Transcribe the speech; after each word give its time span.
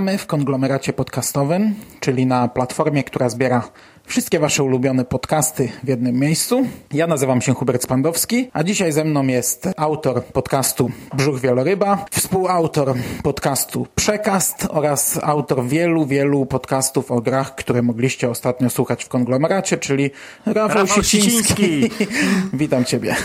Witamy 0.00 0.18
w 0.18 0.26
konglomeracie 0.26 0.92
podcastowym, 0.92 1.74
czyli 2.00 2.26
na 2.26 2.48
platformie, 2.48 3.04
która 3.04 3.28
zbiera 3.28 3.70
wszystkie 4.04 4.38
Wasze 4.38 4.62
ulubione 4.62 5.04
podcasty 5.04 5.68
w 5.82 5.88
jednym 5.88 6.16
miejscu. 6.16 6.66
Ja 6.92 7.06
nazywam 7.06 7.40
się 7.40 7.54
Hubert 7.54 7.82
Spandowski, 7.82 8.50
a 8.52 8.64
dzisiaj 8.64 8.92
ze 8.92 9.04
mną 9.04 9.26
jest 9.26 9.68
autor 9.76 10.24
podcastu 10.24 10.90
Brzuch 11.14 11.40
Wieloryba, 11.40 12.04
współautor 12.10 12.94
podcastu 13.22 13.86
Przekast 13.94 14.66
oraz 14.70 15.18
autor 15.22 15.64
wielu, 15.64 16.06
wielu 16.06 16.46
podcastów 16.46 17.10
o 17.10 17.20
grach, 17.20 17.54
które 17.54 17.82
mogliście 17.82 18.30
ostatnio 18.30 18.70
słuchać 18.70 19.04
w 19.04 19.08
konglomeracie, 19.08 19.78
czyli 19.78 20.10
Rafał, 20.46 20.68
Rafał 20.68 21.02
Siciński. 21.04 21.82
Siciński. 21.82 22.06
Witam 22.52 22.84
Ciebie. 22.84 23.16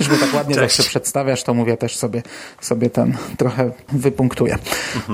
Już 0.00 0.08
mnie 0.08 0.18
tak 0.18 0.34
ładnie 0.34 0.54
Cześć. 0.54 0.76
zawsze 0.76 0.90
przedstawiasz, 0.90 1.42
to 1.42 1.54
mówię 1.54 1.76
też 1.76 1.96
sobie, 1.96 2.22
sobie 2.60 2.90
ten 2.90 3.16
trochę 3.36 3.70
wypunktuję. 3.92 4.58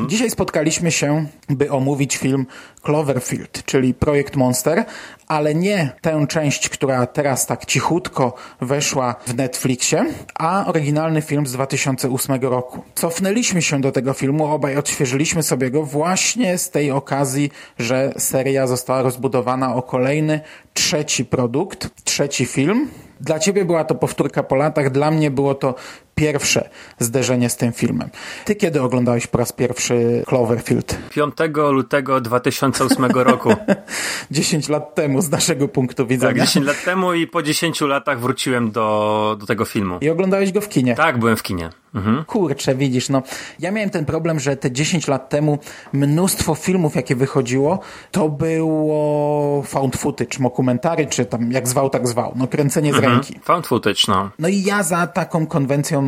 Dzisiaj 0.09 0.30
spotkaliśmy 0.30 0.92
się, 0.92 1.27
by 1.48 1.70
omówić 1.70 2.16
film 2.16 2.47
Cloverfield, 2.83 3.64
czyli 3.64 3.94
Projekt 3.94 4.36
Monster, 4.36 4.84
ale 5.27 5.55
nie 5.55 5.92
tę 6.00 6.27
część, 6.28 6.69
która 6.69 7.06
teraz 7.06 7.47
tak 7.47 7.66
cichutko 7.66 8.34
weszła 8.61 9.14
w 9.27 9.34
Netflixie, 9.34 10.05
a 10.34 10.66
oryginalny 10.66 11.22
film 11.22 11.47
z 11.47 11.53
2008 11.53 12.41
roku. 12.42 12.83
Cofnęliśmy 12.94 13.62
się 13.62 13.81
do 13.81 13.92
tego 13.92 14.12
filmu, 14.12 14.47
obaj 14.47 14.77
odświeżyliśmy 14.77 15.42
sobie 15.42 15.70
go 15.70 15.83
właśnie 15.83 16.58
z 16.58 16.70
tej 16.70 16.91
okazji, 16.91 17.50
że 17.78 18.12
seria 18.19 18.66
została 18.66 19.03
rozbudowana 19.03 19.75
o 19.75 19.83
kolejny, 19.83 20.41
trzeci 20.75 21.25
produkt, 21.25 21.88
trzeci 22.05 22.47
film. 22.47 22.88
Dla 23.20 23.38
ciebie 23.38 23.64
była 23.64 23.84
to 23.84 23.94
powtórka 23.94 24.42
po 24.42 24.56
latach, 24.56 24.90
dla 24.90 25.10
mnie 25.10 25.30
było 25.30 25.54
to 25.54 25.74
pierwsze 26.14 26.69
zderzenie 26.98 27.50
z 27.50 27.56
tym 27.56 27.72
filmem. 27.72 28.11
Ty 28.44 28.55
kiedy 28.55 28.83
oglądałeś 28.83 29.27
po 29.27 29.39
raz 29.39 29.53
pierwszy 29.53 30.25
Cloverfield? 30.27 30.98
5 31.11 31.34
lutego 31.70 32.20
2008 32.20 33.05
roku. 33.05 33.55
10 34.31 34.69
lat 34.69 34.94
temu 34.94 35.22
z 35.22 35.31
naszego 35.31 35.69
punktu 35.69 36.03
Tak, 36.03 36.08
widzenia. 36.08 36.44
10 36.44 36.66
lat 36.66 36.84
temu 36.84 37.14
i 37.14 37.27
po 37.27 37.42
10 37.42 37.81
latach 37.81 38.20
wróciłem 38.20 38.70
do, 38.70 39.36
do 39.41 39.47
tego 39.47 39.64
filmu. 39.64 39.98
I 40.00 40.11
oglądałeś 40.11 40.53
go 40.53 40.61
w 40.61 40.69
kinie. 40.69 40.94
Tak, 40.94 41.19
byłem 41.19 41.36
w 41.36 41.42
kinie. 41.42 41.70
Mhm. 41.94 42.25
Kurczę, 42.25 42.75
widzisz, 42.75 43.08
no 43.08 43.22
ja 43.58 43.70
miałem 43.70 43.91
ten 43.91 44.05
problem, 44.05 44.41
że 44.41 44.56
te 44.56 44.72
10 44.72 45.08
lat 45.08 45.28
temu 45.28 45.58
mnóstwo 45.92 46.55
filmów, 46.55 46.97
jakie 46.97 47.16
wychodziło, 47.16 47.78
to 48.11 48.28
było 48.28 49.62
found 49.62 49.97
footage, 49.97 50.38
mokumentary, 50.38 51.06
czy 51.06 51.25
tam 51.25 51.53
jak 51.53 51.69
zwał, 51.69 51.91
tak 51.91 52.08
zwał, 52.08 52.33
no 52.36 52.47
kręcenie 52.47 52.92
z 52.92 52.97
ręki. 52.97 53.38
Found 53.42 53.66
footage, 53.66 54.00
no. 54.08 54.31
No 54.38 54.48
i 54.48 54.62
ja 54.62 54.83
za 54.83 55.06
taką 55.06 55.47
konwencją 55.47 56.00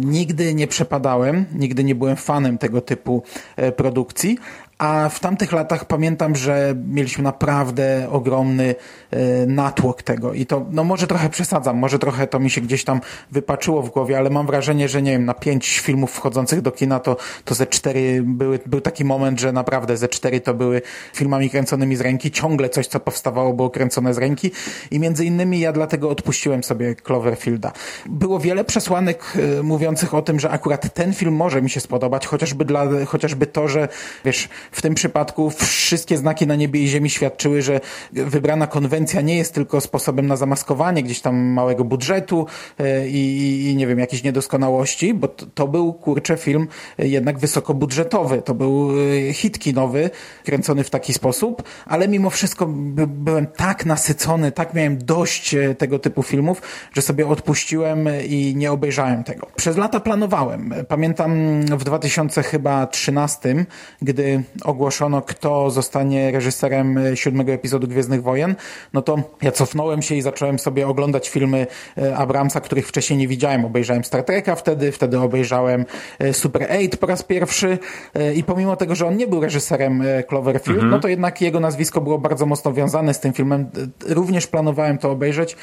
nigdy 0.00 0.54
nie 0.54 0.66
przepadałem, 0.66 1.44
nigdy 1.54 1.84
nie 1.84 1.94
byłem 1.94 2.16
fanem 2.16 2.58
tego 2.58 2.80
typu 2.80 3.22
e, 3.56 3.72
produkcji, 3.72 4.38
a 4.78 5.08
w 5.08 5.20
tamtych 5.20 5.52
latach 5.52 5.84
pamiętam, 5.84 6.36
że 6.36 6.74
mieliśmy 6.86 7.24
naprawdę 7.24 8.08
ogromny 8.10 8.74
e, 9.10 9.46
natłok 9.46 10.02
tego 10.02 10.32
i 10.32 10.46
to, 10.46 10.66
no 10.70 10.84
może 10.84 11.06
trochę 11.06 11.28
przesadzam, 11.28 11.76
może 11.76 11.98
trochę 11.98 12.26
to 12.26 12.38
mi 12.38 12.50
się 12.50 12.60
gdzieś 12.60 12.84
tam 12.84 13.00
wypaczyło 13.32 13.82
w 13.82 13.90
głowie, 13.90 14.18
ale 14.18 14.30
mam 14.30 14.46
wrażenie, 14.46 14.88
że 14.88 15.02
nie 15.02 15.12
wiem, 15.12 15.24
na 15.24 15.34
pięć 15.34 15.78
filmów 15.78 16.12
wchodzących 16.12 16.62
do 16.62 16.72
kina 16.72 17.00
to, 17.00 17.16
to 17.44 17.54
ze 17.54 17.66
cztery 17.66 18.22
były, 18.24 18.58
był 18.66 18.80
taki 18.80 19.04
moment, 19.04 19.40
że 19.40 19.52
naprawdę 19.52 19.96
ze 19.96 20.08
cztery 20.08 20.40
to 20.40 20.54
były 20.54 20.82
filmami 21.14 21.50
kręconymi 21.50 21.96
z 21.96 22.00
ręki, 22.00 22.30
ciągle 22.30 22.68
coś, 22.68 22.86
co 22.86 23.00
powstawało, 23.00 23.52
było 23.52 23.70
kręcone 23.70 24.14
z 24.14 24.18
ręki 24.18 24.50
i 24.90 25.00
między 25.00 25.24
innymi 25.24 25.60
ja 25.60 25.72
dlatego 25.72 26.10
odpuściłem 26.10 26.64
sobie 26.64 26.94
Cloverfielda. 26.94 27.72
Było 28.06 28.40
wiele 28.40 28.64
przesłanek 28.64 29.32
e, 29.58 29.62
mówiących 29.62 30.14
o 30.14 30.22
tym, 30.22 30.40
że 30.40 30.50
akurat 30.50 30.94
ten 30.94 31.14
film 31.14 31.34
może 31.34 31.62
mi 31.62 31.70
się 31.70 31.80
spodobać, 31.80 32.26
chociażby, 32.26 32.64
dla, 32.64 32.84
chociażby 33.06 33.46
to, 33.46 33.68
że 33.68 33.88
wiesz, 34.24 34.48
w 34.72 34.82
tym 34.82 34.94
przypadku 34.94 35.50
wszystkie 35.50 36.16
znaki 36.16 36.46
na 36.46 36.54
niebie 36.54 36.80
i 36.80 36.88
ziemi 36.88 37.10
świadczyły, 37.10 37.62
że 37.62 37.80
wybrana 38.12 38.66
konwencja 38.66 39.20
nie 39.20 39.36
jest 39.36 39.54
tylko 39.54 39.80
sposobem 39.80 40.26
na 40.26 40.36
zamaskowanie 40.36 41.02
gdzieś 41.02 41.20
tam 41.20 41.36
małego 41.36 41.84
budżetu 41.84 42.46
e, 42.78 43.08
i, 43.08 43.64
i, 43.70 43.76
nie 43.76 43.86
wiem, 43.86 43.98
jakichś 43.98 44.22
niedoskonałości, 44.22 45.14
bo 45.14 45.28
to, 45.28 45.46
to 45.46 45.68
był 45.68 45.92
kurczę 45.92 46.36
film 46.36 46.68
e, 46.98 47.08
jednak 47.08 47.38
wysokobudżetowy. 47.38 48.42
To 48.42 48.54
był 48.54 48.90
e, 49.28 49.32
hit 49.32 49.58
kinowy, 49.58 50.10
kręcony 50.44 50.84
w 50.84 50.90
taki 50.90 51.12
sposób, 51.12 51.62
ale 51.86 52.08
mimo 52.08 52.30
wszystko 52.30 52.66
by, 52.66 53.06
byłem 53.06 53.46
tak 53.46 53.86
nasycony, 53.86 54.52
tak 54.52 54.74
miałem 54.74 54.98
dość 54.98 55.56
tego 55.78 55.98
typu 55.98 56.22
filmów, 56.22 56.62
że 56.92 57.02
sobie 57.02 57.28
odpuściłem 57.28 58.08
i 58.28 58.54
nie 58.56 58.72
obejrzałem 58.72 59.24
tego. 59.24 59.46
Przez 59.56 59.76
lata 59.76 60.00
planowałem. 60.00 60.74
Pamiętam 60.88 61.60
w 61.62 61.84
2013, 61.84 63.66
gdy 64.02 64.42
ogłoszono, 64.64 65.22
kto 65.22 65.70
zostanie 65.70 66.30
reżyserem 66.30 66.98
siódmego 67.14 67.52
epizodu 67.52 67.88
Gwiezdnych 67.88 68.22
Wojen, 68.22 68.54
no 68.92 69.02
to 69.02 69.16
ja 69.42 69.52
cofnąłem 69.52 70.02
się 70.02 70.14
i 70.14 70.22
zacząłem 70.22 70.58
sobie 70.58 70.88
oglądać 70.88 71.28
filmy 71.28 71.66
e, 71.98 72.16
Abramsa, 72.16 72.60
których 72.60 72.88
wcześniej 72.88 73.18
nie 73.18 73.28
widziałem. 73.28 73.64
Obejrzałem 73.64 74.04
Star 74.04 74.24
Treka 74.24 74.54
wtedy, 74.54 74.92
wtedy 74.92 75.18
obejrzałem 75.18 75.84
e, 76.18 76.32
Super 76.32 76.62
8 76.62 76.88
po 77.00 77.06
raz 77.06 77.22
pierwszy 77.22 77.78
e, 78.14 78.34
i 78.34 78.44
pomimo 78.44 78.76
tego, 78.76 78.94
że 78.94 79.06
on 79.06 79.16
nie 79.16 79.26
był 79.26 79.40
reżyserem 79.40 80.02
Cloverfield, 80.28 80.82
no 80.82 80.98
to 80.98 81.08
jednak 81.08 81.40
jego 81.40 81.60
nazwisko 81.60 82.00
było 82.00 82.18
bardzo 82.18 82.46
mocno 82.46 82.72
wiązane 82.72 83.14
z 83.14 83.20
tym 83.20 83.32
filmem. 83.32 83.70
Również 84.06 84.46
planowałem 84.46 84.98
to 84.98 85.10
obejrzeć. 85.10 85.56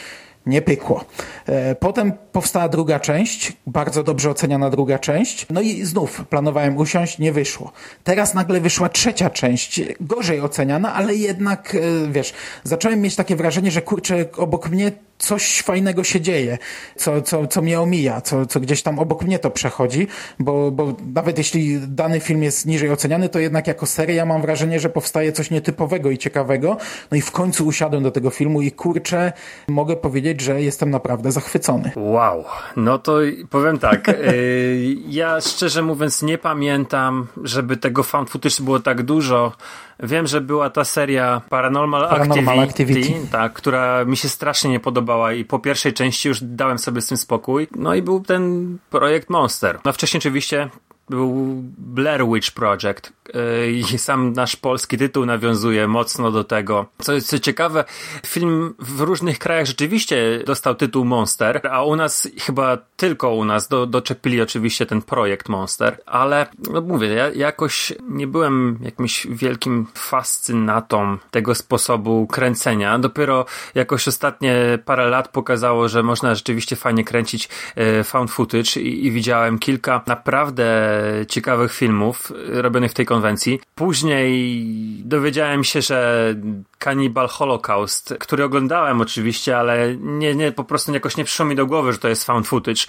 Nie 0.45 0.61
pykło. 0.61 1.05
E, 1.45 1.75
Potem 1.75 2.13
powstała 2.31 2.69
druga 2.69 2.99
część, 2.99 3.53
bardzo 3.67 4.03
dobrze 4.03 4.29
oceniana 4.29 4.69
druga 4.69 4.99
część. 4.99 5.45
No 5.49 5.61
i 5.61 5.85
znów 5.85 6.25
planowałem 6.29 6.77
usiąść, 6.77 7.19
nie 7.19 7.31
wyszło. 7.31 7.71
Teraz 8.03 8.33
nagle 8.33 8.61
wyszła 8.61 8.89
trzecia 8.89 9.29
część, 9.29 9.81
gorzej 9.99 10.41
oceniana, 10.41 10.93
ale 10.93 11.15
jednak, 11.15 11.75
e, 11.75 12.11
wiesz, 12.11 12.33
zacząłem 12.63 13.01
mieć 13.01 13.15
takie 13.15 13.35
wrażenie, 13.35 13.71
że 13.71 13.81
kurczę, 13.81 14.25
obok 14.37 14.69
mnie 14.69 14.91
coś 15.17 15.61
fajnego 15.61 16.03
się 16.03 16.21
dzieje, 16.21 16.57
co, 16.95 17.21
co, 17.21 17.47
co 17.47 17.61
mnie 17.61 17.81
omija, 17.81 18.21
co, 18.21 18.45
co 18.45 18.59
gdzieś 18.59 18.81
tam 18.81 18.99
obok 18.99 19.23
mnie 19.23 19.39
to 19.39 19.51
przechodzi, 19.51 20.07
bo, 20.39 20.71
bo 20.71 20.95
nawet 21.13 21.37
jeśli 21.37 21.79
dany 21.87 22.19
film 22.19 22.43
jest 22.43 22.65
niżej 22.65 22.91
oceniany, 22.91 23.29
to 23.29 23.39
jednak 23.39 23.67
jako 23.67 23.85
seria 23.85 24.25
mam 24.25 24.41
wrażenie, 24.41 24.79
że 24.79 24.89
powstaje 24.89 25.31
coś 25.31 25.51
nietypowego 25.51 26.11
i 26.11 26.17
ciekawego. 26.17 26.77
No 27.11 27.17
i 27.17 27.21
w 27.21 27.31
końcu 27.31 27.65
usiadłem 27.65 28.03
do 28.03 28.11
tego 28.11 28.29
filmu 28.29 28.61
i 28.61 28.71
kurczę, 28.71 29.33
mogę 29.67 29.95
powiedzieć, 29.95 30.41
że 30.41 30.61
jestem 30.61 30.89
naprawdę 30.89 31.31
zachwycony. 31.31 31.91
Wow, 31.95 32.43
no 32.75 32.99
to 32.99 33.17
powiem 33.49 33.79
tak, 33.79 34.09
y, 34.09 34.95
ja 35.07 35.41
szczerze 35.41 35.81
mówiąc 35.81 36.21
nie 36.21 36.37
pamiętam, 36.37 37.27
żeby 37.43 37.77
tego 37.77 38.03
found 38.03 38.29
footage 38.29 38.63
było 38.63 38.79
tak 38.79 39.03
dużo. 39.03 39.51
Wiem, 39.99 40.27
że 40.27 40.41
była 40.41 40.69
ta 40.69 40.83
seria 40.85 41.41
Paranormal, 41.49 42.09
Paranormal 42.09 42.59
Activity, 42.59 42.99
Activity. 42.99 43.31
Tak, 43.31 43.53
która 43.53 44.05
mi 44.05 44.17
się 44.17 44.29
strasznie 44.29 44.69
nie 44.69 44.79
podobała 44.79 45.33
i 45.33 45.45
po 45.45 45.59
pierwszej 45.59 45.93
części 45.93 46.27
już 46.27 46.39
dałem 46.41 46.79
sobie 46.79 47.01
z 47.01 47.07
tym 47.07 47.17
spokój. 47.17 47.67
No 47.75 47.95
i 47.95 48.01
był 48.01 48.19
ten 48.19 48.77
projekt 48.89 49.29
Monster. 49.29 49.79
No 49.85 49.93
wcześniej 49.93 50.19
oczywiście 50.19 50.69
był 51.09 51.61
Blair 51.77 52.25
Witch 52.27 52.51
Project 52.51 53.13
yy, 53.33 53.71
i 53.71 53.83
sam 53.97 54.33
nasz 54.33 54.55
polski 54.55 54.97
tytuł 54.97 55.25
nawiązuje 55.25 55.87
mocno 55.87 56.31
do 56.31 56.43
tego. 56.43 56.85
Co 57.01 57.21
co 57.21 57.39
ciekawe, 57.39 57.85
film 58.25 58.75
w 58.79 59.01
różnych 59.01 59.39
krajach 59.39 59.65
rzeczywiście 59.65 60.43
dostał 60.45 60.75
tytuł 60.75 61.05
Monster, 61.05 61.61
a 61.71 61.83
u 61.83 61.95
nas 61.95 62.27
chyba 62.39 62.77
tylko 62.97 63.35
u 63.35 63.45
nas 63.45 63.67
do, 63.67 63.85
doczepili 63.85 64.41
oczywiście 64.41 64.85
ten 64.85 65.01
projekt 65.01 65.49
Monster, 65.49 65.97
ale 66.05 66.47
no 66.71 66.81
mówię, 66.81 67.07
ja 67.07 67.29
jakoś 67.29 67.93
nie 68.09 68.27
byłem 68.27 68.79
jakimś 68.81 69.27
wielkim 69.29 69.87
fascynatą 69.93 71.17
tego 71.31 71.55
sposobu 71.55 72.27
kręcenia. 72.27 72.99
Dopiero 72.99 73.45
jakoś 73.75 74.07
ostatnie 74.07 74.79
parę 74.85 75.09
lat 75.09 75.27
pokazało, 75.27 75.87
że 75.87 76.03
można 76.03 76.35
rzeczywiście 76.35 76.75
fajnie 76.75 77.03
kręcić 77.03 77.49
e, 77.75 78.03
found 78.03 78.31
footage 78.31 78.81
i, 78.81 79.05
i 79.05 79.11
widziałem 79.11 79.59
kilka 79.59 80.01
naprawdę 80.07 80.94
ciekawych 81.27 81.73
filmów 81.73 82.31
robionych 82.47 82.91
w 82.91 82.93
tej 82.93 83.05
konwencji. 83.05 83.59
Później 83.75 84.65
dowiedziałem 85.05 85.63
się, 85.63 85.81
że 85.81 86.35
Cannibal 86.79 87.27
Holocaust, 87.27 88.13
który 88.19 88.43
oglądałem 88.43 89.01
oczywiście, 89.01 89.57
ale 89.57 89.95
nie, 89.97 90.35
nie, 90.35 90.51
po 90.51 90.63
prostu 90.63 90.93
jakoś 90.93 91.17
nie 91.17 91.23
przyszło 91.23 91.45
mi 91.45 91.55
do 91.55 91.65
głowy, 91.65 91.93
że 91.93 91.99
to 91.99 92.07
jest 92.07 92.25
found 92.25 92.47
footage. 92.47 92.81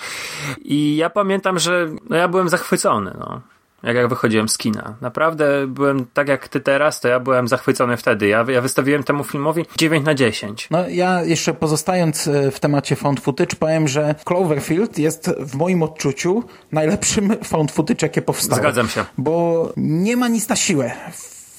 I 0.64 0.96
ja 0.96 1.10
pamiętam, 1.10 1.58
że 1.58 1.90
no 2.10 2.16
ja 2.16 2.28
byłem 2.28 2.48
zachwycony, 2.48 3.16
no 3.18 3.40
jak, 3.82 3.96
jak 3.96 4.08
wychodziłem 4.08 4.48
z 4.48 4.58
kina. 4.58 4.96
Naprawdę 5.00 5.66
byłem 5.66 6.06
tak 6.14 6.28
jak 6.28 6.48
ty 6.48 6.60
teraz, 6.60 7.00
to 7.00 7.08
ja 7.08 7.20
byłem 7.20 7.48
zachwycony 7.48 7.96
wtedy. 7.96 8.26
Ja, 8.26 8.44
ja 8.48 8.60
wystawiłem 8.60 9.02
temu 9.02 9.24
filmowi 9.24 9.64
9 9.76 10.06
na 10.06 10.14
10. 10.14 10.68
No 10.70 10.88
ja 10.88 11.22
jeszcze 11.22 11.54
pozostając 11.54 12.28
e, 12.28 12.50
w 12.50 12.60
temacie 12.60 12.96
found 12.96 13.20
footage, 13.20 13.56
powiem, 13.56 13.88
że 13.88 14.14
Cloverfield 14.24 14.98
jest 14.98 15.30
w 15.40 15.54
moim 15.54 15.82
odczuciu 15.82 16.44
najlepszym 16.72 17.36
found 17.44 17.72
footage, 17.72 18.06
jakie 18.06 18.22
powstało. 18.22 18.60
Zgadzam 18.60 18.88
się. 18.88 19.04
Bo 19.18 19.72
nie 19.76 20.16
ma 20.16 20.28
nic 20.28 20.48
na 20.48 20.56
siłę 20.56 20.92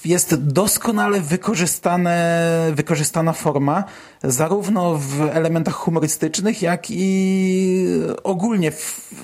jest 0.04 0.34
doskonale 0.34 1.20
wykorzystane, 1.20 2.72
wykorzystana 2.74 3.32
forma, 3.32 3.84
zarówno 4.24 4.94
w 4.94 5.20
elementach 5.32 5.74
humorystycznych, 5.74 6.62
jak 6.62 6.86
i 6.90 7.86
ogólnie. 8.24 8.72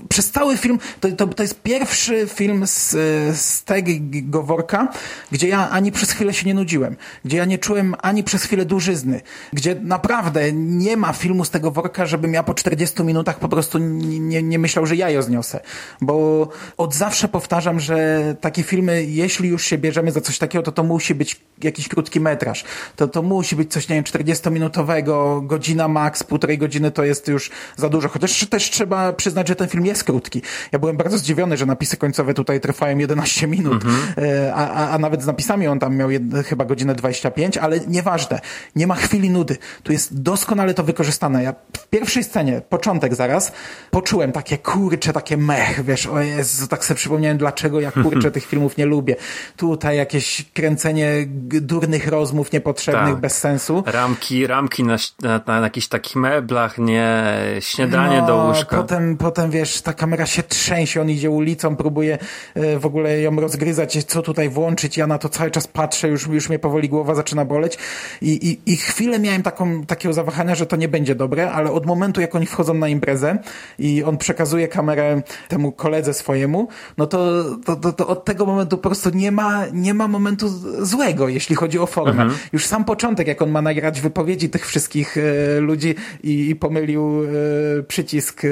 Przez 0.08 0.30
cały 0.30 0.56
film, 0.56 0.78
to, 1.00 1.12
to, 1.12 1.26
to 1.26 1.42
jest 1.42 1.62
pierwszy 1.62 2.26
film 2.26 2.66
z, 2.66 2.90
z 3.38 3.64
tego 3.64 4.42
worka, 4.42 4.88
gdzie 5.32 5.48
ja 5.48 5.70
ani 5.70 5.92
przez 5.92 6.10
chwilę 6.10 6.34
się 6.34 6.46
nie 6.46 6.54
nudziłem, 6.54 6.96
gdzie 7.24 7.36
ja 7.36 7.44
nie 7.44 7.58
czułem 7.58 7.94
ani 8.02 8.24
przez 8.24 8.42
chwilę 8.42 8.64
dłużyzny, 8.64 9.20
gdzie 9.52 9.76
naprawdę 9.82 10.52
nie 10.52 10.96
ma 10.96 11.12
filmu 11.12 11.44
z 11.44 11.50
tego 11.50 11.70
worka, 11.70 12.06
żebym 12.06 12.34
ja 12.34 12.42
po 12.42 12.54
40 12.54 13.02
minutach 13.02 13.38
po 13.38 13.48
prostu 13.48 13.78
nie, 13.78 14.42
nie 14.42 14.58
myślał, 14.58 14.86
że 14.86 14.96
ja 14.96 15.10
ją 15.10 15.22
zniosę. 15.22 15.60
Bo 16.00 16.48
od 16.76 16.94
zawsze 16.94 17.28
powtarzam, 17.28 17.80
że 17.80 18.36
takie 18.40 18.62
filmy, 18.62 19.04
jeśli 19.04 19.48
już 19.48 19.64
się 19.64 19.78
bierzemy 19.78 20.12
za 20.12 20.20
coś 20.20 20.38
takiego, 20.38 20.63
to 20.64 20.72
to 20.72 20.82
musi 20.82 21.14
być 21.14 21.40
jakiś 21.62 21.88
krótki 21.88 22.20
metraż. 22.20 22.64
To, 22.96 23.08
to 23.08 23.22
musi 23.22 23.56
być 23.56 23.72
coś, 23.72 23.88
nie 23.88 23.94
wiem, 23.94 24.04
40-minutowego, 24.04 25.46
godzina 25.46 25.88
max, 25.88 26.22
półtorej 26.22 26.58
godziny 26.58 26.90
to 26.90 27.04
jest 27.04 27.28
już 27.28 27.50
za 27.76 27.88
dużo. 27.88 28.08
Chociaż 28.08 28.46
też 28.46 28.70
trzeba 28.70 29.12
przyznać, 29.12 29.48
że 29.48 29.56
ten 29.56 29.68
film 29.68 29.86
jest 29.86 30.04
krótki. 30.04 30.42
Ja 30.72 30.78
byłem 30.78 30.96
bardzo 30.96 31.18
zdziwiony, 31.18 31.56
że 31.56 31.66
napisy 31.66 31.96
końcowe 31.96 32.34
tutaj 32.34 32.60
trwają 32.60 32.98
11 32.98 33.46
minut, 33.46 33.84
mhm. 33.84 34.14
E, 34.18 34.54
a, 34.54 34.70
a, 34.70 34.90
a 34.90 34.98
nawet 34.98 35.22
z 35.22 35.26
napisami 35.26 35.68
on 35.68 35.78
tam 35.78 35.96
miał 35.96 36.10
jed, 36.10 36.22
chyba 36.46 36.64
godzinę 36.64 36.94
25, 36.94 37.58
ale 37.58 37.80
nieważne. 37.80 38.40
Nie 38.76 38.86
ma 38.86 38.94
chwili 38.94 39.30
nudy. 39.30 39.56
Tu 39.82 39.92
jest 39.92 40.22
doskonale 40.22 40.74
to 40.74 40.84
wykorzystane. 40.84 41.42
Ja 41.42 41.54
w 41.76 41.88
pierwszej 41.88 42.24
scenie, 42.24 42.62
początek 42.68 43.14
zaraz, 43.14 43.52
poczułem 43.90 44.32
takie 44.32 44.58
kurcze, 44.58 45.12
takie 45.12 45.36
mech, 45.36 45.84
wiesz, 45.84 46.06
o 46.06 46.20
Jezu, 46.20 46.66
tak 46.66 46.84
sobie 46.84 46.98
przypomniałem, 46.98 47.38
dlaczego 47.38 47.80
ja 47.80 47.92
kurczę 47.92 48.30
tych 48.36 48.46
filmów 48.46 48.76
nie 48.76 48.86
lubię. 48.86 49.16
Tutaj 49.56 49.96
jakieś 49.96 50.42
kręcenie 50.54 51.12
durnych 51.60 52.08
rozmów 52.08 52.52
niepotrzebnych, 52.52 53.14
tak. 53.14 53.20
bez 53.20 53.38
sensu. 53.38 53.82
Ramki, 53.86 54.46
ramki 54.46 54.84
na, 54.84 54.96
na, 55.22 55.40
na 55.46 55.60
jakichś 55.60 55.88
takich 55.88 56.16
meblach, 56.16 56.78
nie, 56.78 57.24
śniadanie 57.60 58.20
no, 58.20 58.26
do 58.26 58.36
łóżka. 58.36 58.76
Potem, 58.76 59.16
potem 59.16 59.50
wiesz, 59.50 59.82
ta 59.82 59.92
kamera 59.92 60.26
się 60.26 60.42
trzęsie, 60.42 61.00
on 61.00 61.10
idzie 61.10 61.30
ulicą, 61.30 61.76
próbuje 61.76 62.18
e, 62.54 62.78
w 62.78 62.86
ogóle 62.86 63.20
ją 63.20 63.36
rozgryzać, 63.36 64.04
co 64.04 64.22
tutaj 64.22 64.48
włączyć, 64.48 64.96
ja 64.96 65.06
na 65.06 65.18
to 65.18 65.28
cały 65.28 65.50
czas 65.50 65.66
patrzę, 65.66 66.08
już, 66.08 66.26
już 66.26 66.48
mnie 66.48 66.58
powoli 66.58 66.88
głowa 66.88 67.14
zaczyna 67.14 67.44
boleć 67.44 67.78
i, 68.22 68.30
i, 68.48 68.72
i 68.72 68.76
chwilę 68.76 69.18
miałem 69.18 69.42
taką, 69.42 69.86
takiego 69.86 70.12
zawahania, 70.12 70.54
że 70.54 70.66
to 70.66 70.76
nie 70.76 70.88
będzie 70.88 71.14
dobre, 71.14 71.52
ale 71.52 71.72
od 71.72 71.86
momentu, 71.86 72.20
jak 72.20 72.34
oni 72.34 72.46
wchodzą 72.46 72.74
na 72.74 72.88
imprezę 72.88 73.38
i 73.78 74.04
on 74.04 74.18
przekazuje 74.18 74.68
kamerę 74.68 75.22
temu 75.48 75.72
koledze 75.72 76.14
swojemu, 76.14 76.68
no 76.98 77.06
to, 77.06 77.44
to, 77.64 77.76
to, 77.76 77.92
to 77.92 78.06
od 78.06 78.24
tego 78.24 78.46
momentu 78.46 78.78
po 78.78 78.88
prostu 78.90 79.10
nie 79.10 79.32
ma, 79.32 79.66
nie 79.72 79.94
ma 79.94 80.08
momentu 80.08 80.43
złego, 80.80 81.28
jeśli 81.28 81.56
chodzi 81.56 81.78
o 81.78 81.86
formę. 81.86 82.22
Mhm. 82.22 82.40
Już 82.52 82.66
sam 82.66 82.84
początek, 82.84 83.28
jak 83.28 83.42
on 83.42 83.50
ma 83.50 83.62
nagrać 83.62 84.00
wypowiedzi 84.00 84.50
tych 84.50 84.66
wszystkich 84.66 85.16
e, 85.16 85.60
ludzi 85.60 85.94
i, 86.22 86.50
i 86.50 86.56
pomylił 86.56 87.24
e, 87.24 87.82
przycisk, 87.82 88.44
e, 88.44 88.48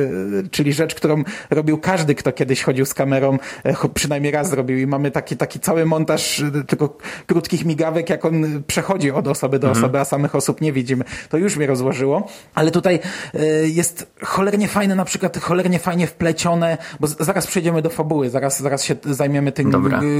czyli 0.51 0.73
rzecz, 0.73 0.95
którą 0.95 1.25
robił 1.51 1.79
każdy, 1.79 2.15
kto 2.15 2.33
kiedyś 2.33 2.63
chodził 2.63 2.87
z 2.87 2.95
kamerą, 2.95 3.39
e, 3.65 3.89
przynajmniej 3.95 4.33
raz 4.33 4.51
zrobił 4.51 4.79
i 4.79 4.87
mamy 4.87 5.11
taki, 5.11 5.37
taki 5.37 5.61
cały 5.61 5.87
montaż 5.87 6.41
e, 6.41 6.65
tylko 6.67 6.99
krótkich 7.27 7.65
migawek, 7.65 8.11
jak 8.11 8.25
on 8.25 8.63
przechodzi 8.67 9.11
od 9.11 9.29
osoby 9.29 9.59
do 9.59 9.69
mhm. 9.69 9.85
osoby, 9.85 10.01
a 10.01 10.05
samych 10.05 10.35
osób 10.35 10.61
nie 10.61 10.73
widzimy. 10.73 11.05
To 11.29 11.37
już 11.37 11.57
mnie 11.57 11.67
rozłożyło, 11.67 12.29
ale 12.55 12.71
tutaj 12.71 13.01
e, 13.35 13.47
jest 13.69 14.13
cholernie 14.23 14.69
fajne, 14.69 14.95
na 14.95 15.05
przykład 15.05 15.39
cholernie 15.39 15.79
fajnie 15.79 16.07
wplecione, 16.07 16.79
bo 17.01 17.07
zaraz 17.07 17.47
przejdziemy 17.47 17.83
do 17.83 17.91
fabuły, 17.91 18.31
zaraz, 18.31 18.63
zaraz 18.63 18.85
się 18.85 18.97
zajmiemy 19.05 19.53
tym 19.53 19.73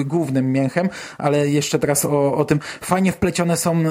głównym 0.05 0.53
mięchem, 0.53 0.89
ale 1.19 1.49
jeszcze 1.63 1.79
teraz 1.79 2.05
o, 2.05 2.35
o 2.35 2.45
tym. 2.45 2.61
Fajnie 2.81 3.13
wplecione 3.13 3.57
są 3.57 3.73
e, 3.73 3.83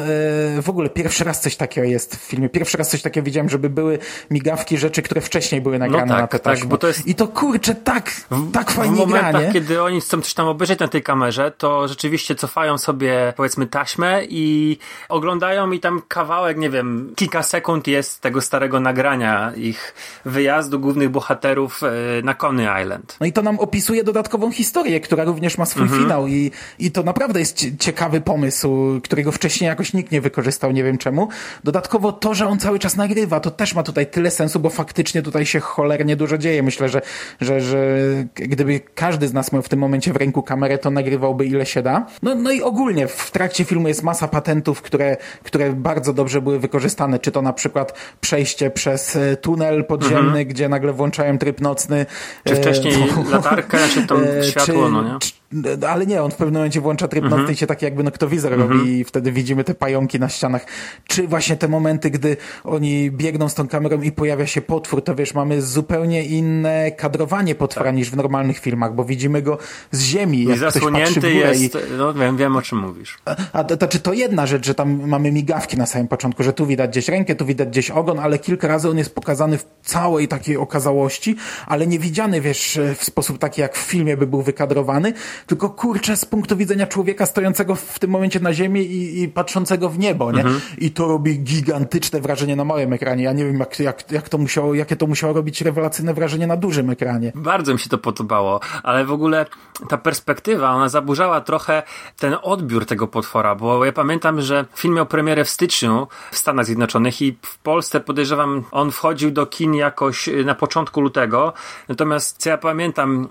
w 0.62 0.70
ogóle 0.70 0.90
pierwszy 0.90 1.24
raz 1.24 1.42
coś 1.42 1.56
takiego 1.56 1.88
jest 1.88 2.16
w 2.16 2.20
filmie. 2.20 2.50
Pierwszy 2.50 2.78
raz 2.78 2.90
coś 2.90 3.02
takiego 3.02 3.26
widziałem, 3.26 3.50
żeby 3.50 3.70
były 3.70 4.00
migawki 4.32 4.78
rzeczy, 4.78 5.02
które 5.02 5.22
wcześniej 5.22 5.62
były 5.62 5.80
nagrane 5.80 6.06
no 6.06 6.14
tak, 6.14 6.22
na 6.22 6.28
te 6.28 6.40
tak, 6.40 6.66
bo 6.66 6.78
to 6.78 6.88
jest... 6.88 7.08
I 7.08 7.16
to 7.16 7.28
kurczę 7.28 7.76
tak, 7.76 8.12
tak 8.54 8.72
fajnie 8.72 8.96
w 8.96 9.00
momentach, 9.00 9.32
gra, 9.32 9.42
nie? 9.42 9.54
kiedy 9.54 9.84
oni 9.84 10.02
chcą 10.02 10.22
coś 10.22 10.34
tam 10.34 10.48
obejrzeć 10.48 10.80
na 10.80 10.88
tej 10.88 11.04
kamerze, 11.04 11.52
to 11.58 11.88
rzeczywiście 11.88 12.36
cofają 12.36 12.78
sobie 12.78 13.34
powiedzmy 13.36 13.68
taśmę 13.68 14.22
i 14.30 14.78
oglądają 15.10 15.72
i 15.72 15.80
tam 15.80 16.02
kawałek, 16.08 16.58
nie 16.58 16.70
wiem, 16.70 17.14
kilka 17.16 17.44
sekund 17.44 17.88
jest 17.88 18.22
tego 18.22 18.42
starego 18.42 18.80
nagrania 18.80 19.52
ich 19.56 19.94
wyjazdu 20.26 20.80
głównych 20.80 21.10
bohaterów 21.10 21.82
e, 21.84 22.22
na 22.24 22.34
Coney 22.34 22.84
Island. 22.84 23.18
No 23.20 23.26
i 23.26 23.34
to 23.34 23.42
nam 23.42 23.60
opisuje 23.60 24.04
dodatkową 24.04 24.52
historię, 24.52 25.00
która 25.00 25.24
również 25.24 25.58
ma 25.58 25.66
swój 25.66 25.84
mhm. 25.84 26.02
finał 26.02 26.28
i, 26.28 26.52
i 26.80 26.92
to 26.92 27.04
naprawdę 27.04 27.40
jest 27.40 27.56
ciekawy 27.80 28.22
pomysł, 28.22 29.00
którego 29.04 29.32
wcześniej 29.32 29.68
jakoś 29.68 29.94
nikt 29.94 30.12
nie 30.12 30.22
wykorzystał, 30.22 30.72
nie 30.72 30.84
wiem 30.84 30.98
czemu. 30.98 31.28
Dodatkowo 31.64 32.12
to, 32.12 32.34
że 32.34 32.48
on 32.48 32.60
cały 32.60 32.80
czas 32.80 32.96
nagrywa, 32.96 33.40
to 33.40 33.52
też 33.52 33.76
ma 33.76 33.84
tutaj 33.84 34.08
tyle 34.08 34.32
sensu, 34.32 34.60
bo 34.60 34.70
faktycznie 34.70 35.22
tutaj 35.22 35.46
się 35.46 35.60
cholernie 35.60 36.16
dużo 36.16 36.38
dzieje. 36.38 36.64
Myślę, 36.64 36.90
że, 36.90 37.02
że, 37.42 37.62
że 37.62 37.98
gdyby 38.36 38.80
każdy 38.96 39.28
z 39.28 39.34
nas 39.34 39.52
miał 39.52 39.62
w 39.62 39.70
tym 39.70 39.80
momencie 39.80 40.14
w 40.14 40.16
ręku 40.16 40.44
kamerę, 40.44 40.78
to 40.78 40.92
nagrywałby 40.92 41.46
ile 41.46 41.66
się 41.66 41.82
da. 41.82 42.06
No, 42.22 42.36
no 42.36 42.52
i 42.52 42.62
ogólnie 42.62 43.08
w 43.08 43.32
trakcie 43.32 43.64
filmu 43.64 43.88
jest 43.88 44.04
masa 44.04 44.28
patentów, 44.28 44.82
które, 44.82 45.18
które 45.44 45.74
bardzo 45.74 46.14
dobrze 46.14 46.42
były 46.42 46.60
wykorzystane. 46.60 47.20
Czy 47.20 47.32
to 47.32 47.42
na 47.42 47.54
przykład 47.54 47.94
przejście 48.22 48.72
przez 48.72 49.16
e, 49.16 49.38
tunel 49.38 49.86
podziemny, 49.86 50.18
mhm. 50.18 50.48
gdzie 50.48 50.70
nagle 50.70 50.94
włączają 50.94 51.38
tryb 51.38 51.62
nocny. 51.62 52.06
Czy 52.44 52.56
wcześniej 52.56 52.94
e, 52.94 53.30
latarkę, 53.32 53.78
czy 53.94 54.08
to 54.08 54.24
e, 54.24 54.44
światło, 54.44 54.86
czy, 54.86 54.92
no 54.92 55.04
nie? 55.04 55.41
Ale 55.90 56.06
nie, 56.06 56.24
on 56.24 56.32
w 56.32 56.36
pewnym 56.36 56.54
momencie 56.54 56.82
włącza 56.82 57.08
tryb 57.08 57.24
mhm. 57.24 57.42
nocny 57.42 57.54
i 57.54 57.58
się 57.58 57.68
tak 57.68 57.82
jakby 57.82 58.04
noktowizor 58.04 58.54
mhm. 58.54 58.72
robi 58.72 58.92
i 59.00 59.04
wtedy 59.04 59.32
widzimy 59.32 59.64
te 59.64 59.74
pająki 59.74 60.20
na 60.20 60.30
ścianach. 60.30 60.66
Czy 61.08 61.28
właśnie 61.28 61.56
te 61.56 61.68
momenty, 61.68 62.10
gdy 62.10 62.38
oni 62.64 63.12
biegną 63.12 63.50
z 63.50 63.54
tą 63.54 63.68
kamerą 63.68 64.02
i 64.02 64.12
pojawia 64.12 64.48
się 64.48 64.62
potwór, 64.62 65.04
to 65.04 65.16
wiesz, 65.16 65.34
mamy 65.34 65.62
zupełnie 65.62 66.26
inne 66.26 66.92
kadrowanie 66.92 67.56
potwora 67.56 67.86
tak. 67.86 67.96
niż 67.96 68.10
w 68.10 68.16
normalnych 68.16 68.60
filmach, 68.60 68.96
bo 68.96 69.06
widzimy 69.06 69.42
go 69.42 69.58
z 69.92 70.02
ziemi. 70.04 70.44
I 70.44 70.58
zasłonięty 70.58 71.34
jest, 71.34 71.62
i... 71.62 71.70
no 71.98 72.14
wiem, 72.14 72.38
wiem 72.38 72.56
o 72.56 72.62
czym 72.62 72.80
mówisz. 72.80 73.18
A, 73.26 73.36
a 73.54 73.64
to, 73.64 73.78
to, 73.78 73.88
czy 73.88 74.00
to 74.00 74.14
jedna 74.14 74.48
rzecz, 74.48 74.66
że 74.66 74.76
tam 74.76 75.08
mamy 75.08 75.32
migawki 75.32 75.78
na 75.78 75.86
samym 75.86 76.08
początku, 76.08 76.44
że 76.44 76.54
tu 76.54 76.66
widać 76.66 76.90
gdzieś 76.90 77.08
rękę, 77.08 77.36
tu 77.36 77.46
widać 77.46 77.70
gdzieś 77.70 77.92
ogon, 77.92 78.20
ale 78.20 78.40
kilka 78.40 78.68
razy 78.68 78.90
on 78.90 78.98
jest 78.98 79.16
pokazany 79.16 79.58
w 79.58 79.66
całej 79.84 80.28
takiej 80.28 80.58
okazałości, 80.58 81.36
ale 81.68 81.88
nie 81.88 82.00
widziany, 82.00 82.42
wiesz, 82.42 82.80
w 82.98 83.04
sposób 83.04 83.38
taki 83.38 83.62
jak 83.62 83.78
w 83.78 83.82
filmie 83.82 84.18
by 84.18 84.28
był 84.28 84.42
wykadrowany, 84.42 85.14
tylko 85.48 85.70
kurczę 85.70 86.18
z 86.18 86.26
punktu 86.26 86.58
widzenia 86.58 86.88
człowieka 86.88 87.26
stojącego 87.26 87.76
w 87.76 88.00
tym 88.00 88.10
momencie 88.10 88.40
na 88.40 88.54
ziemi 88.54 88.82
i, 88.82 89.24
i 89.24 89.28
patrzącego 89.28 89.90
w 89.90 90.00
niebo, 90.00 90.32
nie? 90.32 90.42
Mhm. 90.42 90.62
I 90.78 90.92
to 90.92 91.08
robi 91.08 91.40
gigantyczne 91.40 92.22
wrażenie 92.22 92.56
na 92.56 92.66
małym 92.66 92.94
ekranie. 92.94 93.24
Ja 93.24 93.34
nie 93.34 93.46
wiem, 93.46 93.60
jak, 93.60 93.80
jak, 93.80 94.12
jak 94.12 94.30
to 94.30 94.38
musiało, 94.38 94.74
jakie 94.74 94.96
to 94.96 95.08
musiało 95.08 95.34
robić 95.34 95.62
rewelacyjne 95.62 96.14
wrażenie 96.14 96.48
na 96.48 96.58
dużym 96.58 96.90
ekranie. 96.90 97.32
Bardzo 97.36 97.74
mi 97.74 97.80
się 97.80 97.90
to 97.90 97.98
podobało, 97.98 98.60
ale 98.84 99.06
w 99.06 99.12
ogóle 99.12 99.46
ta 99.90 99.98
perspektywa, 99.98 100.72
ona 100.72 100.90
zaburzała 100.90 101.42
trochę 101.42 101.84
ten 102.20 102.36
odbiór 102.42 102.86
tego 102.86 103.08
potwora, 103.08 103.56
bo 103.56 103.86
ja 103.86 103.92
pamiętam, 103.92 104.42
że 104.42 104.66
film 104.76 104.94
miał 104.94 105.06
premierę 105.06 105.46
w 105.46 105.50
styczniu 105.50 106.08
w 106.32 106.38
Stanach 106.38 106.66
Zjednoczonych 106.66 107.22
i 107.22 107.38
w 107.42 107.58
Polsce 107.58 108.00
podejrzewam, 108.00 108.64
on 108.72 108.92
wchodził 108.92 109.32
do 109.32 109.46
kin 109.46 109.74
jakoś 109.74 110.30
na 110.46 110.56
początku 110.56 111.02
lutego, 111.02 111.54
natomiast 111.90 112.38
co 112.38 112.50
ja 112.50 112.58
pamiętam, 112.58 113.28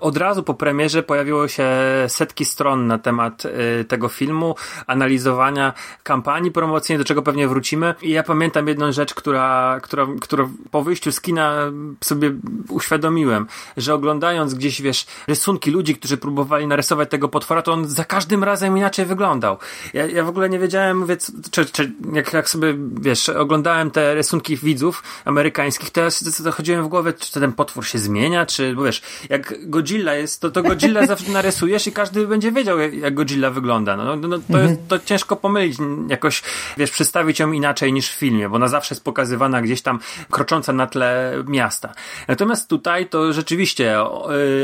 od 0.00 0.16
razu 0.16 0.42
po 0.42 0.54
premierze 0.54 1.02
pojawiło 1.02 1.48
się 1.48 1.53
się 1.54 1.68
setki 2.08 2.44
stron 2.44 2.86
na 2.86 2.98
temat 2.98 3.44
y, 3.44 3.84
tego 3.84 4.08
filmu, 4.08 4.54
analizowania 4.86 5.72
kampanii 6.02 6.50
promocyjnej, 6.50 6.98
do 6.98 7.04
czego 7.04 7.22
pewnie 7.22 7.48
wrócimy. 7.48 7.94
I 8.02 8.10
ja 8.10 8.22
pamiętam 8.22 8.68
jedną 8.68 8.92
rzecz, 8.92 9.14
która, 9.14 9.78
która, 9.82 10.06
która 10.20 10.48
po 10.70 10.82
wyjściu 10.82 11.12
z 11.12 11.20
kina 11.20 11.72
sobie 12.00 12.32
uświadomiłem, 12.68 13.46
że 13.76 13.94
oglądając 13.94 14.54
gdzieś, 14.54 14.82
wiesz, 14.82 15.06
rysunki 15.28 15.70
ludzi, 15.70 15.96
którzy 15.96 16.16
próbowali 16.16 16.66
narysować 16.66 17.10
tego 17.10 17.28
potwora, 17.28 17.62
to 17.62 17.72
on 17.72 17.88
za 17.88 18.04
każdym 18.04 18.44
razem 18.44 18.78
inaczej 18.78 19.06
wyglądał. 19.06 19.58
Ja, 19.94 20.06
ja 20.06 20.24
w 20.24 20.28
ogóle 20.28 20.50
nie 20.50 20.58
wiedziałem, 20.58 20.98
mówię, 20.98 21.16
czy, 21.50 21.66
czy 21.66 21.92
jak, 22.12 22.32
jak 22.32 22.50
sobie, 22.50 22.74
wiesz, 23.00 23.28
oglądałem 23.28 23.90
te 23.90 24.14
rysunki 24.14 24.56
widzów 24.56 25.02
amerykańskich, 25.24 25.90
to 25.90 26.00
ja 26.00 26.10
chodziłem 26.52 26.84
w 26.84 26.88
głowie, 26.88 27.12
czy 27.12 27.40
ten 27.40 27.52
potwór 27.52 27.86
się 27.86 27.98
zmienia, 27.98 28.46
czy, 28.46 28.74
bo 28.74 28.82
wiesz, 28.82 29.02
jak 29.28 29.70
Godzilla 29.70 30.14
jest, 30.14 30.40
to, 30.40 30.50
to 30.50 30.62
Godzilla 30.62 31.06
zawsze 31.12 31.32
narysujesz 31.44 31.86
i 31.86 31.92
każdy 31.92 32.26
będzie 32.26 32.52
wiedział, 32.52 32.78
jak, 32.78 32.94
jak 32.94 33.14
Godzilla 33.14 33.50
wygląda. 33.50 33.96
No, 33.96 34.16
no, 34.16 34.28
no 34.28 34.38
to, 34.38 34.44
Mhm. 34.48 34.68
jest, 34.68 34.88
to 34.88 34.98
ciężko 34.98 35.36
pomylić, 35.36 35.78
jakoś, 36.08 36.42
wiesz, 36.76 36.90
przedstawić 36.90 37.38
ją 37.40 37.52
inaczej 37.52 37.92
niż 37.92 38.08
w 38.08 38.14
filmie, 38.14 38.48
bo 38.48 38.56
ona 38.56 38.68
zawsze 38.68 38.94
jest 38.94 39.04
pokazywana 39.04 39.62
gdzieś 39.62 39.82
tam 39.82 39.98
krocząca 40.30 40.72
na 40.72 40.86
tle 40.86 41.34
miasta. 41.46 41.92
Natomiast 42.28 42.68
tutaj 42.68 43.08
to 43.08 43.32
rzeczywiście 43.32 43.96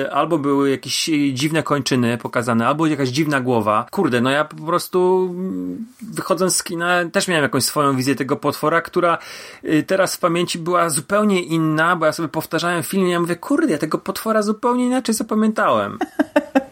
y, 0.02 0.12
albo 0.12 0.38
były 0.38 0.70
jakieś 0.70 1.10
dziwne 1.32 1.62
kończyny 1.62 2.18
pokazane, 2.18 2.66
albo 2.66 2.86
jakaś 2.86 3.08
dziwna 3.08 3.40
głowa. 3.40 3.86
Kurde, 3.90 4.20
no 4.20 4.30
ja 4.30 4.44
po 4.44 4.56
prostu 4.56 5.28
mm, 5.30 5.86
wychodząc 6.02 6.56
z 6.56 6.62
kina 6.62 7.04
też 7.12 7.28
miałem 7.28 7.42
jakąś 7.42 7.64
swoją 7.64 7.96
wizję 7.96 8.14
tego 8.14 8.36
potwora, 8.36 8.80
która 8.80 9.18
y, 9.64 9.82
teraz 9.86 10.16
w 10.16 10.18
pamięci 10.18 10.58
była 10.58 10.90
zupełnie 10.90 11.42
inna, 11.42 11.96
bo 11.96 12.06
ja 12.06 12.12
sobie 12.12 12.28
powtarzałem 12.28 12.82
film 12.82 13.06
i 13.06 13.10
ja 13.10 13.20
mówię, 13.20 13.36
kurde, 13.36 13.72
ja 13.72 13.78
tego 13.78 13.98
potwora 13.98 14.42
zupełnie 14.42 14.86
inaczej 14.86 15.14
zapamiętałem. 15.14 15.98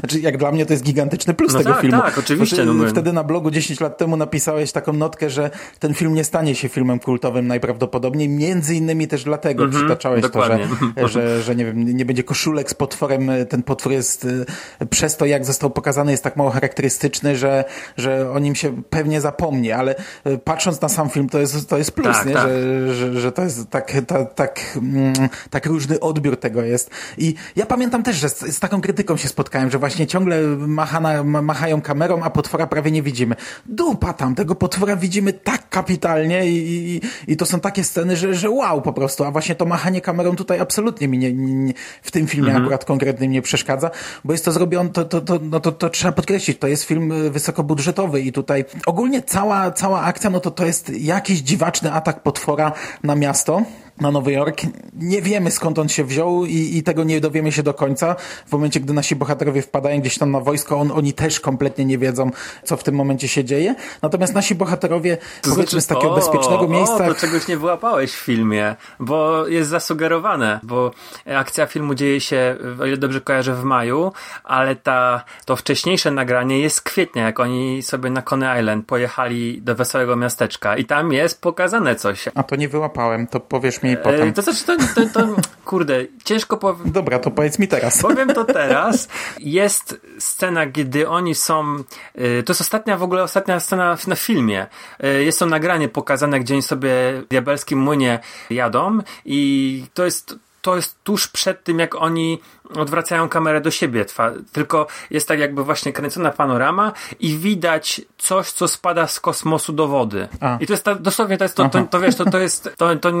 Znaczy, 0.00 0.20
jak 0.20 0.36
dla 0.36 0.52
mnie 0.52 0.66
to 0.66 0.72
jest 0.72 0.84
gigantyczny 0.84 1.34
plus 1.34 1.52
No 1.52 1.58
tego 1.58 1.70
tak, 1.70 1.80
filmu. 1.80 2.02
tak, 2.02 2.18
oczywiście, 2.18 2.56
Znaczy, 2.56 2.72
no 2.74 2.88
Wtedy 2.88 3.12
na 3.12 3.24
blogu 3.24 3.50
10 3.50 3.80
lat 3.80 3.98
temu 3.98 4.16
napisałeś 4.16 4.72
taką 4.72 4.92
notkę, 4.92 5.30
że 5.30 5.50
ten 5.78 5.94
film 5.94 6.14
nie 6.14 6.24
stanie 6.24 6.54
się 6.54 6.68
filmem 6.68 6.98
kultowym 6.98 7.46
najprawdopodobniej. 7.46 8.28
Między 8.28 8.74
innymi 8.74 9.08
też 9.08 9.24
dlatego 9.24 9.68
przytaczałeś 9.68 10.22
to, 10.22 10.26
że, 10.26 10.32
dokładnie. 10.32 10.68
że, 11.12 11.42
że 11.42 11.56
nie 11.56 11.64
wiem, 11.64 11.96
nie 11.96 12.04
będzie 12.04 12.24
koszulek 12.24 12.70
z 12.70 12.74
potworem. 12.74 13.30
Ten 13.48 13.62
potwór 13.62 13.92
jest 13.92 14.24
y, 14.24 14.46
przez 14.90 15.16
to, 15.16 15.26
jak 15.26 15.44
został 15.44 15.70
pokazany, 15.70 16.10
jest 16.10 16.24
tak 16.24 16.36
mało 16.36 16.50
charakterystyczny, 16.50 17.36
że, 17.36 17.64
że 17.96 18.30
o 18.30 18.38
nim 18.38 18.54
się 18.54 18.82
pewnie 18.90 19.20
zapomni, 19.20 19.72
ale 19.72 19.94
y, 20.26 20.38
patrząc 20.38 20.80
na 20.80 20.88
sam 20.88 21.10
film, 21.10 21.28
to 21.28 21.38
jest, 21.38 21.68
to 21.68 21.78
jest 21.78 21.92
plus, 21.92 22.16
Tak, 22.16 22.26
nie? 22.26 22.32
tak. 22.34 22.48
Że, 22.48 22.94
że, 22.94 23.20
że 23.20 23.32
to 23.32 23.42
jest 23.42 23.70
tak, 23.70 23.92
tak, 24.06 24.34
tak, 24.34 24.60
mm, 24.76 25.12
tak 25.50 25.66
różny 25.66 26.00
odbiór 26.00 26.36
tego 26.36 26.62
jest. 26.62 26.90
I 27.18 27.34
ja 27.56 27.66
pamiętam 27.66 28.02
też, 28.02 28.16
że 28.16 28.28
z, 28.28 28.38
z 28.38 28.60
taką 28.60 28.80
krytyką 28.80 29.16
się 29.16 29.28
spotkałem, 29.28 29.57
że 29.66 29.78
właśnie 29.78 30.06
ciągle 30.06 30.42
machana, 30.56 31.24
machają 31.24 31.80
kamerą, 31.80 32.22
a 32.22 32.30
potwora 32.30 32.66
prawie 32.66 32.90
nie 32.90 33.02
widzimy. 33.02 33.36
Dupa 33.66 34.12
tam, 34.12 34.34
tego 34.34 34.54
potwora 34.54 34.96
widzimy 34.96 35.32
tak 35.32 35.68
kapitalnie 35.68 36.46
i, 36.46 36.56
i, 36.56 37.00
i 37.32 37.36
to 37.36 37.46
są 37.46 37.60
takie 37.60 37.84
sceny, 37.84 38.16
że, 38.16 38.34
że 38.34 38.50
wow 38.50 38.82
po 38.82 38.92
prostu, 38.92 39.24
a 39.24 39.30
właśnie 39.30 39.54
to 39.54 39.64
machanie 39.66 40.00
kamerą 40.00 40.36
tutaj 40.36 40.60
absolutnie 40.60 41.08
mi 41.08 41.18
nie, 41.18 41.32
nie, 41.32 41.72
w 42.02 42.10
tym 42.10 42.26
filmie 42.26 42.56
akurat 42.56 42.84
konkretnym 42.84 43.30
nie 43.30 43.42
przeszkadza, 43.42 43.90
bo 44.24 44.32
jest 44.32 44.44
to 44.44 44.52
zrobione, 44.52 44.90
to, 44.90 45.04
to, 45.04 45.20
to, 45.20 45.38
no 45.42 45.60
to, 45.60 45.72
to 45.72 45.90
trzeba 45.90 46.12
podkreślić, 46.12 46.58
to 46.58 46.66
jest 46.66 46.84
film 46.84 47.12
y, 47.12 47.30
wysokobudżetowy 47.30 48.20
i 48.20 48.32
tutaj 48.32 48.64
ogólnie 48.86 49.22
cała, 49.22 49.70
cała 49.70 50.02
akcja, 50.02 50.30
no 50.30 50.40
to 50.40 50.50
to 50.50 50.66
jest 50.66 50.90
jakiś 50.90 51.38
dziwaczny 51.38 51.92
atak 51.92 52.22
potwora 52.22 52.72
na 53.02 53.14
miasto, 53.14 53.62
na 54.00 54.10
Nowy 54.10 54.32
Jork. 54.32 54.60
Nie 54.94 55.22
wiemy 55.22 55.50
skąd 55.50 55.78
on 55.78 55.88
się 55.88 56.04
wziął 56.04 56.44
i, 56.44 56.76
i 56.76 56.82
tego 56.82 57.04
nie 57.04 57.20
dowiemy 57.20 57.52
się 57.52 57.62
do 57.62 57.74
końca. 57.74 58.16
W 58.46 58.52
momencie, 58.52 58.80
gdy 58.80 58.92
nasi 58.92 59.16
bohaterowie 59.16 59.62
wpadają 59.62 60.00
gdzieś 60.00 60.18
tam 60.18 60.30
na 60.30 60.40
wojsko, 60.40 60.76
on, 60.76 60.90
oni 60.92 61.12
też 61.12 61.40
kompletnie 61.40 61.84
nie 61.84 61.98
wiedzą, 61.98 62.30
co 62.64 62.76
w 62.76 62.84
tym 62.84 62.94
momencie 62.94 63.28
się 63.28 63.44
dzieje. 63.44 63.74
Natomiast 64.02 64.34
nasi 64.34 64.54
bohaterowie, 64.54 65.18
powiedzmy 65.42 65.80
z 65.80 65.86
takiego 65.86 66.14
znaczy, 66.14 66.28
o, 66.28 66.32
bezpiecznego 66.32 66.68
miejsca... 66.68 67.04
O, 67.04 67.08
to 67.08 67.14
czegoś 67.14 67.48
nie 67.48 67.56
wyłapałeś 67.56 68.12
w 68.12 68.24
filmie, 68.24 68.76
bo 69.00 69.46
jest 69.46 69.70
zasugerowane, 69.70 70.60
bo 70.62 70.90
akcja 71.26 71.66
filmu 71.66 71.94
dzieje 71.94 72.20
się, 72.20 72.56
o 72.80 72.86
ile 72.86 72.96
dobrze 72.96 73.20
kojarzę, 73.20 73.54
w 73.54 73.64
maju, 73.64 74.12
ale 74.44 74.76
ta, 74.76 75.24
to 75.44 75.56
wcześniejsze 75.56 76.10
nagranie 76.10 76.60
jest 76.60 76.76
z 76.76 76.80
kwietnia, 76.80 77.24
jak 77.24 77.40
oni 77.40 77.82
sobie 77.82 78.10
na 78.10 78.22
Coney 78.22 78.60
Island 78.60 78.86
pojechali 78.86 79.62
do 79.62 79.74
wesołego 79.74 80.16
miasteczka 80.16 80.76
i 80.76 80.84
tam 80.84 81.12
jest 81.12 81.40
pokazane 81.40 81.96
coś. 81.96 82.28
A 82.34 82.42
to 82.42 82.56
nie 82.56 82.68
wyłapałem, 82.68 83.26
to 83.26 83.40
powiesz 83.40 83.82
mi 83.82 83.87
potem. 83.96 84.32
To 84.32 84.42
znaczy, 84.42 84.64
to, 84.64 84.76
to, 84.94 85.06
to 85.12 85.36
kurde, 85.64 86.04
ciężko 86.24 86.56
powiedzieć. 86.56 86.92
Dobra, 86.92 87.18
to 87.18 87.30
powiedz 87.30 87.58
mi 87.58 87.68
teraz. 87.68 88.02
Powiem 88.02 88.28
to 88.28 88.44
teraz. 88.44 89.08
Jest 89.38 90.00
scena, 90.18 90.66
gdy 90.66 91.08
oni 91.08 91.34
są. 91.34 91.76
y, 92.20 92.42
To 92.42 92.50
jest 92.50 92.60
ostatnia, 92.60 92.96
w 92.96 93.02
ogóle 93.02 93.22
ostatnia 93.22 93.60
scena 93.60 93.96
na 94.06 94.16
filmie. 94.16 94.66
Y, 95.04 95.24
Jest 95.24 95.38
to 95.38 95.46
nagranie 95.46 95.88
pokazane, 95.88 96.40
gdzie 96.40 96.54
oni 96.54 96.62
sobie 96.62 96.88
w 97.22 97.26
diabelskim 97.30 97.78
młynie 97.78 98.18
jadą, 98.50 98.98
i 99.24 99.84
to 99.94 100.04
jest. 100.04 100.36
To 100.62 100.76
jest 100.76 101.04
tuż 101.04 101.28
przed 101.28 101.64
tym, 101.64 101.78
jak 101.78 101.94
oni 101.94 102.38
odwracają 102.76 103.28
kamerę 103.28 103.60
do 103.60 103.70
siebie. 103.70 104.04
Tylko 104.52 104.86
jest 105.10 105.28
tak 105.28 105.38
jakby 105.38 105.64
właśnie 105.64 105.92
kręcona 105.92 106.30
panorama 106.30 106.92
i 107.20 107.36
widać 107.36 108.00
coś, 108.18 108.52
co 108.52 108.68
spada 108.68 109.06
z 109.06 109.20
kosmosu 109.20 109.72
do 109.72 109.88
wody. 109.88 110.28
A. 110.40 110.56
I 110.60 110.66
to 110.66 110.72
jest 110.72 110.84
ta, 110.84 110.94
dosłownie, 110.94 111.38
to 111.38 111.44
jest 111.44 111.56
to, 111.56 111.68
to, 111.68 111.84
to 111.84 112.00
wiesz, 112.00 112.16
to, 112.16 112.24
to 112.24 112.38
jest, 112.48 112.70
to, 112.76 112.96
to 112.96 113.12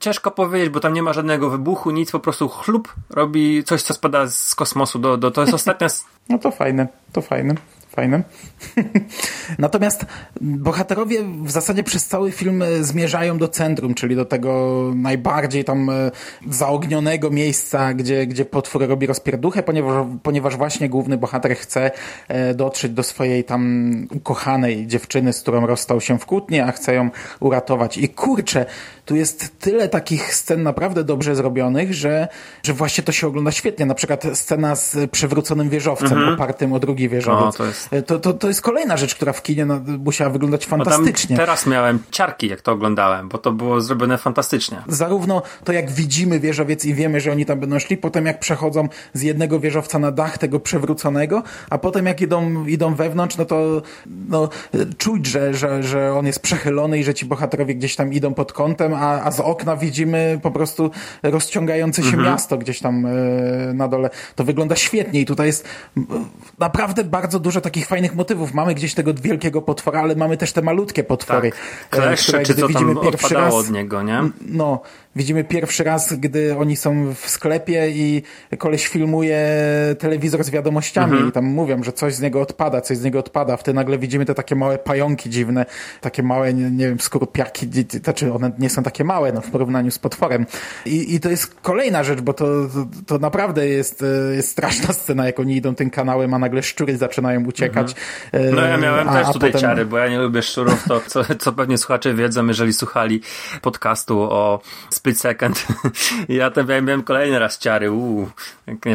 ciężko 0.00 0.30
powiedzieć, 0.30 0.68
bo 0.68 0.80
tam 0.80 0.94
nie 0.94 1.02
ma 1.02 1.12
żadnego 1.12 1.50
wybuchu, 1.50 1.90
nic, 1.90 2.10
po 2.10 2.20
prostu 2.20 2.48
chlup 2.48 2.94
robi 3.10 3.64
coś, 3.64 3.82
co 3.82 3.94
spada 3.94 4.26
z 4.26 4.54
kosmosu 4.54 4.98
do, 4.98 5.16
do 5.16 5.30
to 5.30 5.40
jest 5.40 5.54
ostatnia, 5.60 5.88
No 6.30 6.38
to 6.38 6.50
fajne, 6.50 6.88
to 7.12 7.20
fajne, 7.20 7.54
fajne. 7.88 8.22
Natomiast 9.58 10.06
bohaterowie 10.40 11.22
w 11.44 11.50
zasadzie 11.50 11.82
przez 11.82 12.06
cały 12.06 12.32
film 12.32 12.62
e, 12.62 12.84
zmierzają 12.84 13.38
do 13.38 13.48
centrum, 13.48 13.94
czyli 13.94 14.16
do 14.16 14.24
tego 14.24 14.80
najbardziej 14.94 15.64
tam 15.64 15.90
e, 15.90 16.10
zaognionego 16.50 17.30
miejsca, 17.30 17.94
gdzie, 17.94 18.26
gdzie 18.26 18.44
potwór 18.44 18.86
robi 18.88 19.06
rozpierduchę, 19.06 19.62
ponieważ, 19.62 20.06
ponieważ 20.22 20.56
właśnie 20.56 20.88
główny 20.88 21.18
bohater 21.18 21.56
chce 21.56 21.90
e, 22.28 22.54
dotrzeć 22.54 22.92
do 22.92 23.02
swojej 23.02 23.44
tam 23.44 23.92
ukochanej 24.14 24.86
dziewczyny, 24.86 25.32
z 25.32 25.40
którą 25.40 25.66
rozstał 25.66 26.00
się 26.00 26.18
w 26.18 26.26
kłótnie, 26.26 26.66
a 26.66 26.72
chce 26.72 26.94
ją 26.94 27.10
uratować. 27.40 27.98
I 27.98 28.08
kurczę, 28.08 28.66
tu 29.10 29.16
jest 29.16 29.58
tyle 29.58 29.88
takich 29.88 30.34
scen 30.34 30.62
naprawdę 30.62 31.04
dobrze 31.04 31.34
zrobionych, 31.34 31.94
że, 31.94 32.28
że 32.62 32.72
właśnie 32.72 33.04
to 33.04 33.12
się 33.12 33.26
ogląda 33.26 33.52
świetnie. 33.52 33.86
Na 33.86 33.94
przykład 33.94 34.24
scena 34.34 34.76
z 34.76 35.10
przewróconym 35.10 35.68
wieżowcem, 35.68 36.19
opartym 36.28 36.72
o 36.72 36.78
drugi 36.78 37.08
wieżowiec. 37.08 37.44
No, 37.44 37.52
to 37.52 37.64
jest- 37.66 37.90
to, 38.06 38.18
to, 38.18 38.32
to 38.32 38.48
jest 38.48 38.62
kolejna 38.62 38.96
rzecz, 38.96 39.14
która 39.14 39.32
w 39.32 39.42
kinie 39.42 39.66
no, 39.66 39.80
musiała 39.98 40.30
wyglądać 40.30 40.66
fantastycznie. 40.66 41.36
teraz 41.36 41.66
miałem 41.66 41.98
ciarki, 42.10 42.48
jak 42.48 42.60
to 42.62 42.72
oglądałem, 42.72 43.28
bo 43.28 43.38
to 43.38 43.52
było 43.52 43.80
zrobione 43.80 44.18
fantastycznie. 44.18 44.82
Zarówno 44.88 45.42
to, 45.64 45.72
jak 45.72 45.90
widzimy 45.90 46.40
wieżowiec 46.40 46.84
i 46.84 46.94
wiemy, 46.94 47.20
że 47.20 47.32
oni 47.32 47.46
tam 47.46 47.60
będą 47.60 47.78
szli, 47.78 47.96
potem 47.96 48.26
jak 48.26 48.40
przechodzą 48.40 48.88
z 49.14 49.22
jednego 49.22 49.60
wieżowca 49.60 49.98
na 49.98 50.12
dach 50.12 50.38
tego 50.38 50.60
przewróconego, 50.60 51.42
a 51.70 51.78
potem 51.78 52.06
jak 52.06 52.20
idą, 52.20 52.66
idą 52.66 52.94
wewnątrz, 52.94 53.36
no 53.36 53.44
to 53.44 53.82
no, 54.28 54.48
czuć, 54.98 55.26
że, 55.26 55.54
że, 55.54 55.82
że 55.82 56.14
on 56.14 56.26
jest 56.26 56.40
przechylony 56.40 56.98
i 56.98 57.04
że 57.04 57.14
ci 57.14 57.26
bohaterowie 57.26 57.74
gdzieś 57.74 57.96
tam 57.96 58.12
idą 58.12 58.34
pod 58.34 58.52
kątem, 58.52 58.94
a, 58.94 59.22
a 59.22 59.30
z 59.30 59.40
okna 59.40 59.76
widzimy 59.76 60.40
po 60.42 60.50
prostu 60.50 60.90
rozciągające 61.22 62.02
się 62.02 62.16
miasto 62.16 62.58
gdzieś 62.58 62.80
tam 62.80 63.06
e, 63.06 63.10
na 63.74 63.88
dole. 63.88 64.10
To 64.34 64.44
wygląda 64.44 64.76
świetnie 64.76 65.20
i 65.20 65.26
tutaj 65.26 65.46
jest 65.46 65.68
naprawdę 66.58 67.04
bardzo 67.04 67.38
dużo 67.40 67.60
takich 67.60 67.86
fajnych 67.86 68.14
motywów. 68.14 68.54
Mamy 68.54 68.74
gdzieś 68.74 68.94
tego 68.94 69.14
wielkiego 69.14 69.62
potwora, 69.62 70.00
ale 70.00 70.16
mamy 70.16 70.36
też 70.36 70.52
te 70.52 70.62
malutkie 70.62 71.04
potwory. 71.04 71.50
Tak. 71.50 71.60
e, 72.00 72.02
Kleszcze, 72.02 72.42
czy 72.42 72.54
co 72.54 72.68
widzimy 72.68 72.94
tam 72.94 73.04
pierwszy 73.04 73.34
raz- 73.34 73.54
od 73.54 73.70
niego, 73.70 74.02
nie? 74.02 74.20
no, 74.48 74.80
widzimy 75.16 75.44
pierwszy 75.44 75.84
raz, 75.84 76.12
gdy 76.14 76.56
oni 76.58 76.76
są 76.76 77.14
w 77.14 77.30
sklepie 77.30 77.90
i 77.90 78.22
koleś 78.58 78.86
filmuje 78.88 79.40
telewizor 79.98 80.44
z 80.44 80.50
wiadomościami 80.50 81.10
Mhm. 81.12 81.28
i 81.28 81.32
tam 81.32 81.44
mówią, 81.44 81.82
że 81.82 81.92
coś 81.92 82.14
z 82.14 82.20
niego 82.20 82.40
odpada, 82.40 82.80
coś 82.80 82.98
z 82.98 83.04
niego 83.04 83.18
odpada. 83.18 83.56
Wtedy 83.56 83.76
nagle 83.76 83.98
widzimy 83.98 84.24
te 84.24 84.34
takie 84.34 84.56
małe 84.56 84.78
pająki 84.78 85.30
dziwne, 85.30 85.66
takie 86.00 86.22
małe, 86.22 86.54
nie, 86.54 86.70
nie 86.70 86.88
wiem, 86.88 87.00
skorupiaki, 87.00 87.68
znaczy 88.04 88.32
one 88.32 88.50
nie 88.58 88.70
są 88.70 88.82
takie 88.82 89.04
małe, 89.04 89.32
no, 89.32 89.40
w 89.40 89.50
porównaniu 89.50 89.90
z 89.90 89.98
potworem. 89.98 90.46
I, 90.86 91.14
i 91.14 91.20
to 91.20 91.30
jest 91.30 91.54
kolejna 91.62 92.04
rzecz, 92.04 92.20
bo 92.20 92.32
to, 92.32 92.44
to, 92.44 92.86
to 93.06 93.18
naprawdę 93.18 93.68
jest, 93.68 94.02
e, 94.02 94.34
jest 94.36 94.48
straszna 94.48 94.92
scena, 94.94 95.26
jak 95.26 95.40
oni 95.40 95.56
idą 95.56 95.74
tym 95.74 95.90
kanałem, 96.00 96.34
a 96.34 96.38
nagle 96.38 96.62
szczury 96.62 96.96
zaczynają 96.96 97.44
uciekać. 97.44 97.94
E, 98.32 98.40
No 98.50 98.62
ja 98.62 98.76
miałem 98.76 99.08
a- 99.08 99.12
też 99.12 99.28
a 99.28 99.32
tutaj 99.32 99.52
potem- 99.52 99.60
ciary, 99.68 99.84
bo 99.86 99.98
ja 99.98 100.08
nie 100.08 100.18
lubię 100.18 100.42
szczurów, 100.42 100.84
to 100.88 101.00
co, 101.06 101.20
co 101.38 101.52
pewnie 101.52 101.78
słuchacze 101.78 102.14
wiedzą, 102.14 102.46
jeżeli 102.46 102.72
słuchali 102.72 103.20
podcastu 103.62 104.20
o 104.22 104.60
split 104.90 105.20
second. 105.20 105.66
ja 106.28 106.50
tam 106.50 106.66
miałem 106.66 107.02
kolejny 107.02 107.38
raz 107.38 107.58
ciary, 107.58 107.90
uuu, 107.92 108.28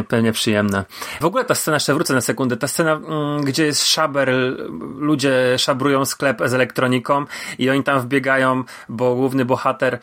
pewnie 0.08 0.32
przyjemne. 0.32 0.84
W 1.20 1.24
ogóle 1.24 1.44
ta 1.44 1.54
scena, 1.54 1.76
jeszcze 1.76 1.94
wrócę 1.94 2.14
na 2.14 2.20
sekundę, 2.20 2.56
ta 2.56 2.68
scena, 2.68 2.92
mm, 2.92 3.44
gdzie 3.44 3.66
jest 3.66 3.86
szaber, 3.86 4.30
ludzie 4.98 5.32
szabrują 5.58 6.04
sklep 6.04 6.38
z 6.44 6.54
elektroniką 6.54 7.24
i 7.58 7.70
oni 7.70 7.82
tam 7.82 8.00
wbiegają, 8.00 8.64
bo 8.88 9.14
główny 9.14 9.44
bohater 9.44 9.94
e, 9.94 9.98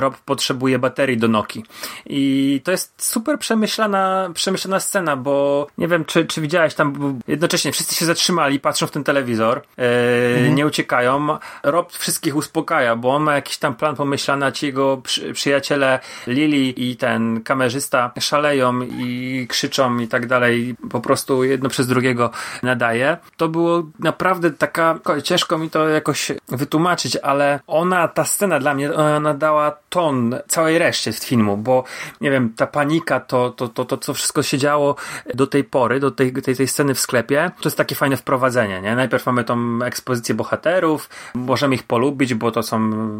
Rob 0.00 0.16
potrzebuje 0.16 0.78
baterii 0.78 1.16
do 1.16 1.28
Noki. 1.28 1.64
I 2.06 2.60
to 2.64 2.70
jest 2.70 2.94
super 3.04 3.38
przemyślana, 3.38 4.30
przemyślana 4.34 4.80
scena, 4.80 5.16
bo 5.16 5.66
nie 5.78 5.88
wiem, 5.88 6.04
czy, 6.04 6.26
czy 6.28 6.40
widziałeś 6.40 6.74
tam, 6.74 7.18
jednocześnie 7.28 7.72
wszyscy 7.72 7.94
się 7.94 8.04
zatrzymali, 8.04 8.60
patrzą 8.60 8.86
w 8.86 8.90
ten 8.90 9.04
telewizor, 9.04 9.62
e, 9.78 10.36
mhm. 10.36 10.54
nie 10.54 10.66
uciekają. 10.66 11.38
Rob 11.62 11.92
wszystkich 11.92 12.36
uspokaja, 12.36 12.96
bo 12.96 13.14
on 13.14 13.22
ma 13.22 13.34
jakiś 13.34 13.58
tam 13.58 13.74
plan 13.74 13.96
pomyślany, 13.96 14.46
a 14.46 14.52
ci 14.52 14.66
jego 14.66 14.96
przy, 14.96 15.32
przyjaciele 15.32 16.00
Lili 16.26 16.90
i 16.90 16.96
ten 16.96 17.42
kamerzysta 17.42 18.10
szaleją 18.20 18.80
i 18.82 19.46
krzyczą 19.48 19.98
i 19.98 20.08
tak 20.08 20.26
dalej, 20.26 20.76
po 20.90 21.00
prostu 21.00 21.44
jedno 21.44 21.68
przez 21.68 21.86
drugiego 21.86 22.30
nadaje. 22.62 23.16
To 23.36 23.48
było 23.48 23.82
naprawdę 23.98 24.50
taka, 24.50 24.98
ciężko 25.24 25.58
mi 25.58 25.70
to 25.70 25.88
jakoś 25.88 26.32
wytłumaczyć, 26.48 27.16
ale 27.16 27.60
ona, 27.66 28.08
ta 28.08 28.24
scena 28.24 28.58
dla 28.58 28.74
mnie, 28.74 28.94
ona 28.94 29.34
dała 29.34 29.76
ton 29.88 30.36
całej 30.48 30.78
reszcie 30.78 31.12
filmu, 31.12 31.56
bo 31.56 31.84
nie 32.20 32.30
wiem, 32.30 32.52
ta 32.56 32.66
panika, 32.66 33.20
to, 33.20 33.50
to, 33.50 33.68
to, 33.68 33.84
to 33.84 33.96
co 33.96 34.14
wszystko 34.14 34.42
się 34.42 34.58
działo 34.58 34.96
do 35.34 35.46
tej 35.46 35.64
pory, 35.64 36.00
do 36.00 36.10
tej, 36.18 36.32
tej, 36.32 36.56
tej 36.56 36.68
sceny 36.68 36.94
w 36.94 37.00
sklepie, 37.00 37.50
to 37.60 37.68
jest 37.68 37.76
takie 37.76 37.94
fajne 37.94 38.16
wprowadzenie, 38.16 38.80
nie? 38.80 38.96
Najpierw 38.96 39.26
mamy 39.26 39.44
tą 39.44 39.82
ekspozycję 39.84 40.34
bohaterów, 40.34 41.08
możemy 41.34 41.74
ich 41.74 41.82
polubić, 41.82 42.34
bo 42.34 42.50
to 42.50 42.62
są 42.62 42.78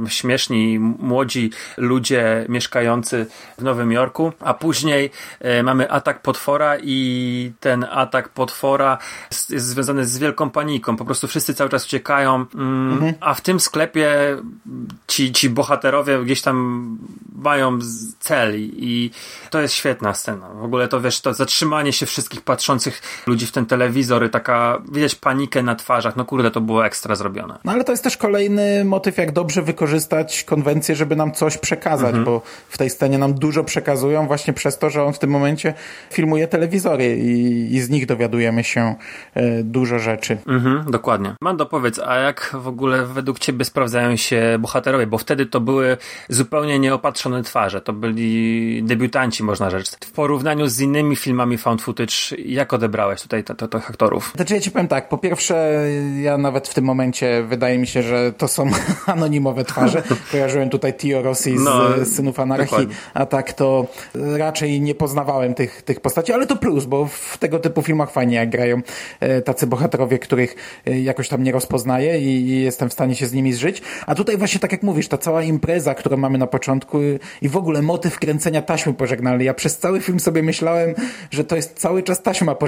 śmieszni, 0.08 0.78
młodzi 0.78 1.50
ludzie 1.76 2.46
mieszkający 2.48 3.26
w 3.58 3.62
Nowym 3.62 3.92
Jorku, 3.92 4.32
a 4.40 4.54
później 4.54 5.10
e, 5.40 5.62
mamy 5.62 5.90
atak 5.90 6.22
potwora 6.22 6.76
i 6.82 7.52
ten 7.60 7.86
atak 7.90 8.28
potwora 8.28 8.98
jest, 9.30 9.50
jest, 9.50 9.66
związany 9.66 10.06
z 10.06 10.18
wielką 10.18 10.50
paniką. 10.50 10.96
Po 10.96 11.04
prostu 11.04 11.28
wszyscy 11.28 11.54
cały 11.54 11.70
czas 11.70 11.86
uciekają, 11.86 12.46
mm, 12.54 12.92
mhm. 12.92 13.14
a 13.20 13.34
w 13.34 13.40
tym 13.40 13.60
sklepie 13.60 14.10
ci, 15.06 15.32
ci 15.32 15.50
bohaterowie 15.50 16.24
gdzieś 16.24 16.42
tam 16.42 16.98
mają 17.42 17.78
cel 18.20 18.54
i 18.58 19.10
to 19.50 19.60
jest 19.60 19.74
świetna 19.74 20.14
scena. 20.14 20.48
W 20.48 20.64
ogóle 20.64 20.88
to 20.88 21.00
wiesz, 21.00 21.20
to 21.20 21.34
zatrzymanie 21.34 21.92
się 21.92 22.06
wszystkich 22.06 22.40
patrzących 22.40 22.87
ludzi 23.26 23.46
w 23.46 23.52
ten 23.52 23.66
telewizor 23.66 24.26
i 24.26 24.30
taka, 24.30 24.82
widać 24.92 25.14
panikę 25.14 25.62
na 25.62 25.74
twarzach. 25.74 26.16
No 26.16 26.24
kurde, 26.24 26.50
to 26.50 26.60
było 26.60 26.86
ekstra 26.86 27.14
zrobione. 27.14 27.58
No 27.64 27.72
ale 27.72 27.84
to 27.84 27.92
jest 27.92 28.04
też 28.04 28.16
kolejny 28.16 28.84
motyw, 28.84 29.18
jak 29.18 29.32
dobrze 29.32 29.62
wykorzystać 29.62 30.44
konwencję, 30.44 30.94
żeby 30.94 31.16
nam 31.16 31.32
coś 31.32 31.58
przekazać, 31.58 32.08
mhm. 32.08 32.24
bo 32.24 32.42
w 32.68 32.78
tej 32.78 32.90
scenie 32.90 33.18
nam 33.18 33.34
dużo 33.34 33.64
przekazują 33.64 34.26
właśnie 34.26 34.52
przez 34.52 34.78
to, 34.78 34.90
że 34.90 35.04
on 35.04 35.12
w 35.12 35.18
tym 35.18 35.30
momencie 35.30 35.74
filmuje 36.10 36.48
telewizory 36.48 37.16
i, 37.16 37.74
i 37.74 37.80
z 37.80 37.90
nich 37.90 38.06
dowiadujemy 38.06 38.64
się 38.64 38.94
e, 39.34 39.62
dużo 39.62 39.98
rzeczy. 39.98 40.38
Mhm, 40.46 40.90
dokładnie. 40.90 41.34
Mando, 41.40 41.66
powiedz, 41.66 41.98
a 41.98 42.16
jak 42.16 42.56
w 42.62 42.68
ogóle 42.68 43.06
według 43.06 43.38
ciebie 43.38 43.64
sprawdzają 43.64 44.16
się 44.16 44.56
bohaterowie? 44.60 45.06
Bo 45.06 45.18
wtedy 45.18 45.46
to 45.46 45.60
były 45.60 45.96
zupełnie 46.28 46.78
nieopatrzone 46.78 47.42
twarze. 47.42 47.80
To 47.80 47.92
byli 47.92 48.82
debiutanci, 48.82 49.44
można 49.44 49.70
rzec. 49.70 49.96
W 50.04 50.12
porównaniu 50.12 50.66
z 50.66 50.80
innymi 50.80 51.16
filmami 51.16 51.58
found 51.58 51.82
footage, 51.82 52.14
jak 52.38 52.74
odebrałeś 52.78 53.22
tutaj 53.22 53.44
tych 53.44 53.90
aktorów? 53.90 54.32
Znaczy 54.36 54.54
ja 54.54 54.60
ci 54.60 54.70
powiem 54.70 54.88
tak, 54.88 55.08
po 55.08 55.18
pierwsze 55.18 55.84
ja 56.22 56.38
nawet 56.38 56.68
w 56.68 56.74
tym 56.74 56.84
momencie 56.84 57.42
wydaje 57.42 57.78
mi 57.78 57.86
się, 57.86 58.02
że 58.02 58.32
to 58.32 58.48
są 58.48 58.70
anonimowe 59.06 59.64
twarze. 59.64 60.02
Kojarzyłem 60.32 60.70
tutaj 60.70 60.94
Tio 60.94 61.22
Rossi 61.22 61.58
z, 61.58 61.60
no, 61.60 62.04
Synów 62.04 62.40
Anarchii, 62.40 62.70
dokładnie. 62.70 62.94
a 63.14 63.26
tak 63.26 63.52
to 63.52 63.86
raczej 64.14 64.80
nie 64.80 64.94
poznawałem 64.94 65.54
tych, 65.54 65.82
tych 65.82 66.00
postaci, 66.00 66.32
ale 66.32 66.46
to 66.46 66.56
plus, 66.56 66.84
bo 66.84 67.06
w 67.06 67.38
tego 67.38 67.58
typu 67.58 67.82
filmach 67.82 68.10
fajnie 68.10 68.36
jak 68.36 68.50
grają 68.50 68.80
e, 69.20 69.42
tacy 69.42 69.66
bohaterowie, 69.66 70.18
których 70.18 70.56
e, 70.86 71.00
jakoś 71.00 71.28
tam 71.28 71.42
nie 71.42 71.52
rozpoznaję 71.52 72.20
i, 72.20 72.48
i 72.48 72.62
jestem 72.62 72.88
w 72.88 72.92
stanie 72.92 73.14
się 73.14 73.26
z 73.26 73.32
nimi 73.32 73.52
zżyć. 73.52 73.82
A 74.06 74.14
tutaj 74.14 74.36
właśnie 74.36 74.60
tak 74.60 74.72
jak 74.72 74.82
mówisz, 74.82 75.08
ta 75.08 75.18
cała 75.18 75.42
impreza, 75.42 75.94
którą 75.94 76.16
mamy 76.16 76.38
na 76.38 76.46
początku 76.46 76.98
i 77.42 77.48
w 77.48 77.56
ogóle 77.56 77.82
motyw 77.82 78.18
kręcenia 78.18 78.62
taśmy 78.62 78.94
pożegnalnej. 78.94 79.46
Ja 79.46 79.54
przez 79.54 79.78
cały 79.78 80.00
film 80.00 80.20
sobie 80.20 80.42
myślałem, 80.42 80.94
że 81.30 81.44
to 81.44 81.56
jest 81.56 81.78
cały 81.78 82.02
czas 82.02 82.22
taśma 82.22 82.54
pożegnalna 82.54 82.67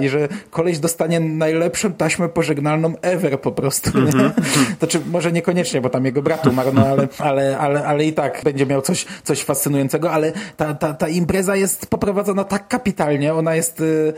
i 0.00 0.08
że 0.08 0.28
koleś 0.50 0.78
dostanie 0.78 1.20
najlepszą 1.20 1.92
taśmę 1.92 2.28
pożegnalną 2.28 2.94
ever 3.02 3.40
po 3.40 3.52
prostu. 3.52 3.98
Mm 3.98 4.10
-hmm. 4.10 4.30
Znaczy, 4.78 5.00
może 5.10 5.32
niekoniecznie, 5.32 5.80
bo 5.80 5.90
tam 5.90 6.04
jego 6.04 6.22
brat 6.22 6.46
umarł, 6.46 6.70
no 6.74 6.86
ale, 6.86 7.08
ale, 7.18 7.58
ale, 7.58 7.86
ale 7.86 8.04
i 8.04 8.12
tak 8.12 8.40
będzie 8.44 8.66
miał 8.66 8.82
coś, 8.82 9.06
coś 9.24 9.42
fascynującego, 9.42 10.10
ale 10.10 10.32
ta, 10.56 10.74
ta, 10.74 10.94
ta 10.94 11.08
impreza 11.08 11.56
jest 11.56 11.86
poprowadzona 11.86 12.44
tak 12.44 12.68
kapitalnie, 12.68 13.34
ona 13.34 13.54
jest 13.54 13.80
y, 13.80 14.14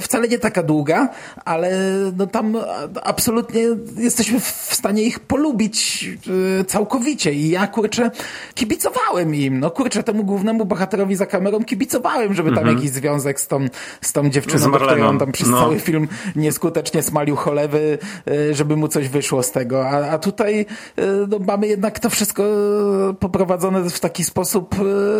wcale 0.00 0.28
nie 0.28 0.38
taka 0.38 0.62
długa, 0.62 1.08
ale 1.44 1.70
no 2.16 2.26
tam 2.26 2.56
absolutnie 3.02 3.62
jesteśmy 3.96 4.40
w 4.40 4.74
stanie 4.74 5.02
ich 5.02 5.20
polubić 5.20 6.08
y, 6.60 6.64
całkowicie 6.64 7.32
i 7.32 7.50
ja 7.50 7.66
kurczę 7.66 8.10
kibicowałem 8.54 9.34
im, 9.34 9.60
no 9.60 9.70
kurczę 9.70 10.02
temu 10.02 10.24
głównemu 10.24 10.64
bohaterowi 10.64 11.16
za 11.16 11.26
kamerą 11.26 11.64
kibicowałem, 11.64 12.34
żeby 12.34 12.48
tam 12.48 12.58
mhm. 12.58 12.76
jakiś 12.76 12.90
związek 12.90 13.40
z 13.40 13.46
tą, 13.46 13.66
z 14.00 14.12
tą 14.12 14.30
dziewczyną, 14.30 14.59
z 14.60 14.68
której 14.68 15.02
on 15.02 15.18
tam 15.18 15.32
przez 15.32 15.48
no. 15.48 15.60
cały 15.60 15.80
film 15.80 16.08
nieskutecznie 16.36 17.02
smalił 17.02 17.36
cholewy, 17.36 17.98
y, 18.30 18.54
żeby 18.54 18.76
mu 18.76 18.88
coś 18.88 19.08
wyszło 19.08 19.42
z 19.42 19.50
tego, 19.50 19.88
a, 19.88 20.10
a 20.10 20.18
tutaj 20.18 20.66
no, 21.28 21.38
mamy 21.38 21.66
jednak 21.66 21.98
to 21.98 22.10
wszystko 22.10 22.42
poprowadzone 23.20 23.90
w 23.90 24.00
taki 24.00 24.24
sposób 24.24 24.74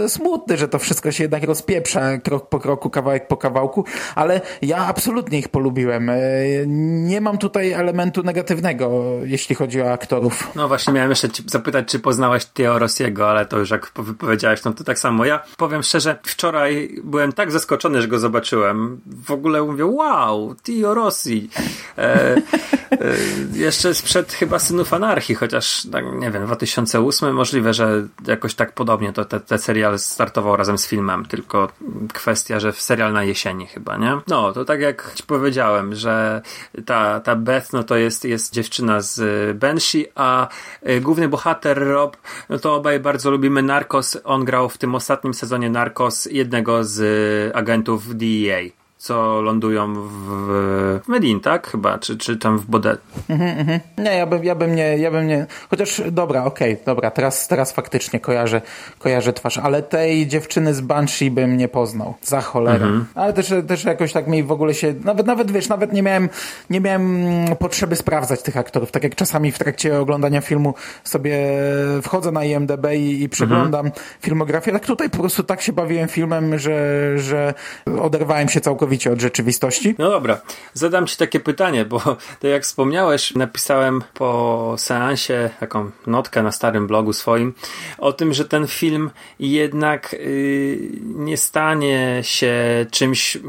smutny, 0.09 0.57
że 0.57 0.69
to 0.69 0.79
wszystko 0.79 1.13
się 1.13 1.25
jednak 1.25 1.45
rozpieprza 1.45 2.19
krok 2.19 2.49
po 2.49 2.59
kroku, 2.59 2.91
kawałek 2.91 3.29
po 3.29 3.37
kawałku, 3.37 3.85
ale 4.15 4.41
ja 4.63 4.77
absolutnie 4.77 5.39
ich 5.39 5.49
polubiłem. 5.49 6.11
Nie 7.09 7.21
mam 7.21 7.39
tutaj 7.39 7.73
elementu 7.73 8.23
negatywnego, 8.23 9.03
jeśli 9.25 9.55
chodzi 9.55 9.83
o 9.83 9.93
aktorów. 9.93 10.51
No 10.55 10.69
właśnie 10.69 10.93
miałem 10.93 11.11
jeszcze 11.11 11.29
zapytać, 11.47 11.89
czy 11.89 11.99
poznałeś 11.99 12.45
Theo 12.45 12.79
Rossiego, 12.79 13.31
ale 13.31 13.47
to 13.47 13.59
już 13.59 13.71
jak 13.71 13.93
powiedziałeś, 14.19 14.65
no 14.65 14.73
to 14.73 14.85
tak 14.85 14.99
samo. 14.99 15.25
Ja 15.25 15.43
powiem 15.57 15.83
szczerze, 15.83 16.19
wczoraj 16.23 16.97
byłem 17.05 17.33
tak 17.33 17.53
zaskoczony, 17.53 18.03
że 18.03 18.09
go 18.09 18.19
zobaczyłem. 18.19 19.01
W 19.31 19.33
ogóle 19.33 19.63
mówię, 19.63 19.87
wow, 19.87 20.55
Theo 20.63 20.95
Rossi. 20.95 21.49
E, 21.99 22.37
e, 22.37 22.41
jeszcze 23.53 23.95
sprzed 23.95 24.33
chyba 24.33 24.59
Synów 24.59 24.95
Anarchii, 24.95 25.35
chociaż 25.35 25.87
tak, 25.93 26.05
nie 26.15 26.31
wiem, 26.31 26.47
2008 26.47 27.35
możliwe, 27.35 27.75
że 27.75 28.07
jakoś 28.27 28.55
tak 28.55 28.73
podobnie 28.73 29.13
to 29.13 29.25
te, 29.25 29.41
te 29.41 29.59
serial 29.59 29.99
startował 29.99 30.57
razem 30.57 30.79
z 30.79 30.87
filmem, 30.87 31.27
tylko 31.27 31.69
kwestia, 32.13 32.61
że 32.61 32.73
w 32.73 32.81
serial 32.81 33.13
na 33.13 33.25
jesieni 33.25 33.67
chyba, 33.67 33.97
nie? 33.97 34.19
No, 34.29 34.53
to 34.53 34.65
tak 34.65 34.81
jak 34.81 35.13
ci 35.15 35.23
powiedziałem, 35.23 35.95
że 35.95 36.43
ta, 36.87 37.21
ta 37.21 37.37
Beth, 37.37 37.73
no 37.73 37.85
to 37.85 37.97
jest, 37.97 38.25
jest 38.25 38.53
dziewczyna 38.53 39.01
z 39.01 39.59
Banshee, 39.59 40.07
a 40.15 40.49
y, 40.89 41.01
główny 41.01 41.29
bohater 41.29 41.87
Rob, 41.87 42.17
no 42.49 42.59
to 42.59 42.75
obaj 42.75 43.01
bardzo 43.01 43.31
lubimy 43.31 43.63
Narcos. 43.63 44.19
On 44.25 44.45
grał 44.45 44.69
w 44.69 44.79
tym 44.79 44.95
ostatnim 44.95 45.35
sezonie 45.35 45.71
Narcos 45.71 46.29
jednego 46.31 46.85
z 46.85 47.01
agentów 47.57 48.17
DEA 48.17 48.80
co 49.01 49.41
lądują 49.41 49.95
w, 49.95 50.09
w 51.05 51.09
Medin, 51.09 51.41
tak? 51.41 51.67
Chyba, 51.67 51.99
czy, 51.99 52.19
czy 52.19 52.37
tam 52.37 52.59
w 52.59 52.67
Bodet. 52.67 53.01
Mhm, 53.29 53.59
mhm. 53.59 53.81
Nie, 53.99 54.17
ja 54.17 54.27
bym, 54.27 54.45
ja 54.45 54.55
bym 54.55 54.75
nie, 54.75 54.99
ja 54.99 55.11
bym 55.11 55.29
nie, 55.29 55.47
chociaż 55.71 56.03
dobra, 56.11 56.45
okej, 56.45 56.73
okay, 56.73 56.85
dobra, 56.85 57.11
teraz, 57.11 57.49
teraz 57.49 57.73
faktycznie 57.73 58.21
kojarzę, 58.21 58.63
kojarzę 58.99 59.33
twarz, 59.33 59.59
ale 59.59 59.83
tej 59.83 60.27
dziewczyny 60.27 60.75
z 60.75 60.81
Banshee 60.81 61.31
bym 61.31 61.57
nie 61.57 61.69
poznał, 61.69 62.15
za 62.23 62.41
cholerę. 62.41 62.85
Mhm. 62.85 63.07
Ale 63.15 63.33
też, 63.33 63.55
też 63.69 63.85
jakoś 63.85 64.13
tak 64.13 64.27
mi 64.27 64.43
w 64.43 64.53
ogóle 64.53 64.75
się, 64.75 64.95
nawet, 65.05 65.27
nawet 65.27 65.51
wiesz, 65.51 65.69
nawet 65.69 65.93
nie 65.93 66.03
miałem, 66.03 66.29
nie 66.71 66.81
miałem 66.81 67.27
potrzeby 67.59 67.97
sprawdzać 67.97 68.43
tych 68.43 68.57
aktorów, 68.57 68.91
tak 68.91 69.05
jak 69.05 69.15
czasami 69.15 69.53
w 69.53 69.59
trakcie 69.59 70.01
oglądania 70.01 70.41
filmu 70.41 70.75
sobie 71.05 71.37
wchodzę 72.03 72.33
na 72.33 72.45
IMDB 72.45 72.87
i, 72.95 73.23
i 73.23 73.29
przeglądam 73.29 73.87
mhm. 73.87 74.05
filmografię, 74.21 74.73
tak 74.73 74.87
tutaj 74.87 75.11
po 75.11 75.19
prostu 75.19 75.43
tak 75.43 75.63
się 75.63 75.73
bawiłem 75.73 76.09
filmem, 76.09 76.59
że, 76.59 77.19
że 77.19 77.55
oderwałem 78.01 78.49
się 78.49 78.61
całkowicie 78.61 78.90
całkowicie 78.91 79.13
od 79.13 79.21
rzeczywistości. 79.21 79.95
No 79.99 80.11
dobra, 80.11 80.41
zadam 80.75 81.07
Ci 81.07 81.17
takie 81.17 81.41
pytanie, 81.41 81.85
bo 81.85 82.17
to 82.41 82.49
jak 82.49 82.63
wspomniałeś, 82.63 83.35
napisałem 83.35 84.03
po 84.15 84.75
seansie 84.79 85.51
taką 85.61 85.91
notkę 86.07 86.43
na 86.43 86.53
starym 86.53 86.87
blogu 86.87 87.13
swoim 87.13 87.55
o 87.99 88.13
tym, 88.13 88.33
że 88.35 88.45
ten 88.45 88.67
film 88.67 89.11
jednak 89.39 90.13
yy, 90.13 90.79
nie 91.03 91.37
stanie 91.37 92.19
się 92.23 92.55
czymś 92.91 93.35
yy, 93.35 93.41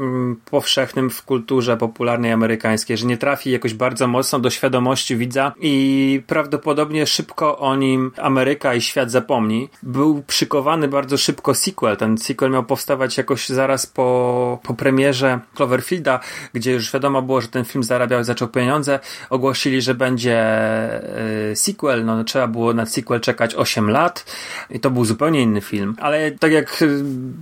powszechnym 0.50 1.10
w 1.10 1.22
kulturze 1.22 1.76
popularnej 1.76 2.32
amerykańskiej, 2.32 2.96
że 2.96 3.06
nie 3.06 3.16
trafi 3.16 3.50
jakoś 3.50 3.74
bardzo 3.74 4.06
mocno 4.06 4.38
do 4.38 4.50
świadomości 4.50 5.16
widza 5.16 5.52
i 5.60 6.22
prawdopodobnie 6.26 7.06
szybko 7.06 7.58
o 7.58 7.76
nim 7.76 8.12
Ameryka 8.16 8.74
i 8.74 8.80
świat 8.80 9.10
zapomni. 9.10 9.68
Był 9.82 10.22
przykowany 10.26 10.88
bardzo 10.88 11.18
szybko 11.18 11.54
sequel. 11.54 11.96
Ten 11.96 12.18
sequel 12.18 12.50
miał 12.50 12.64
powstawać 12.64 13.18
jakoś 13.18 13.48
zaraz 13.48 13.86
po, 13.86 14.58
po 14.62 14.74
premierze 14.74 15.31
Cloverfielda, 15.54 16.20
gdzie 16.52 16.72
już 16.72 16.92
wiadomo 16.92 17.22
było, 17.22 17.40
że 17.40 17.48
ten 17.48 17.64
film 17.64 17.84
zarabiał 17.84 18.20
i 18.20 18.24
zaczął 18.24 18.48
pieniądze, 18.48 19.00
ogłosili, 19.30 19.82
że 19.82 19.94
będzie 19.94 20.36
e, 21.50 21.56
sequel, 21.56 22.04
no 22.04 22.24
trzeba 22.24 22.46
było 22.46 22.74
na 22.74 22.86
sequel 22.86 23.20
czekać 23.20 23.54
8 23.54 23.90
lat 23.90 24.24
i 24.70 24.80
to 24.80 24.90
był 24.90 25.04
zupełnie 25.04 25.42
inny 25.42 25.60
film. 25.60 25.96
Ale 25.98 26.30
tak 26.30 26.52
jak 26.52 26.82
e, 26.82 26.86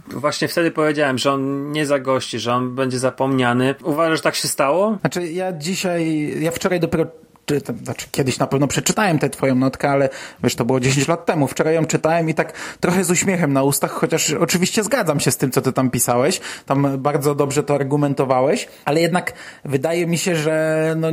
właśnie 0.06 0.48
wtedy 0.48 0.70
powiedziałem, 0.70 1.18
że 1.18 1.32
on 1.32 1.72
nie 1.72 1.86
zagości, 1.86 2.38
że 2.38 2.54
on 2.54 2.74
będzie 2.74 2.98
zapomniany. 2.98 3.74
Uważasz, 3.82 4.18
że 4.18 4.22
tak 4.22 4.34
się 4.34 4.48
stało? 4.48 4.98
Znaczy 5.00 5.26
ja 5.26 5.52
dzisiaj, 5.52 6.34
ja 6.40 6.50
wczoraj 6.50 6.80
dopiero 6.80 7.06
czy, 7.50 7.60
znaczy 7.82 8.06
kiedyś 8.10 8.38
na 8.38 8.46
pewno 8.46 8.66
przeczytałem 8.66 9.18
tę 9.18 9.30
twoją 9.30 9.54
notkę, 9.54 9.90
ale 9.90 10.08
wiesz, 10.44 10.54
to 10.54 10.64
było 10.64 10.80
10 10.80 11.08
lat 11.08 11.26
temu. 11.26 11.46
Wczoraj 11.46 11.74
ją 11.74 11.86
czytałem 11.86 12.28
i 12.28 12.34
tak 12.34 12.52
trochę 12.80 13.04
z 13.04 13.10
uśmiechem 13.10 13.52
na 13.52 13.62
ustach, 13.62 13.90
chociaż 13.90 14.32
oczywiście 14.32 14.84
zgadzam 14.84 15.20
się 15.20 15.30
z 15.30 15.36
tym, 15.36 15.50
co 15.50 15.60
ty 15.60 15.72
tam 15.72 15.90
pisałeś. 15.90 16.40
Tam 16.66 16.98
bardzo 16.98 17.34
dobrze 17.34 17.62
to 17.62 17.74
argumentowałeś, 17.74 18.68
ale 18.84 19.00
jednak 19.00 19.32
wydaje 19.64 20.06
mi 20.06 20.18
się, 20.18 20.36
że 20.36 20.94
no, 20.98 21.08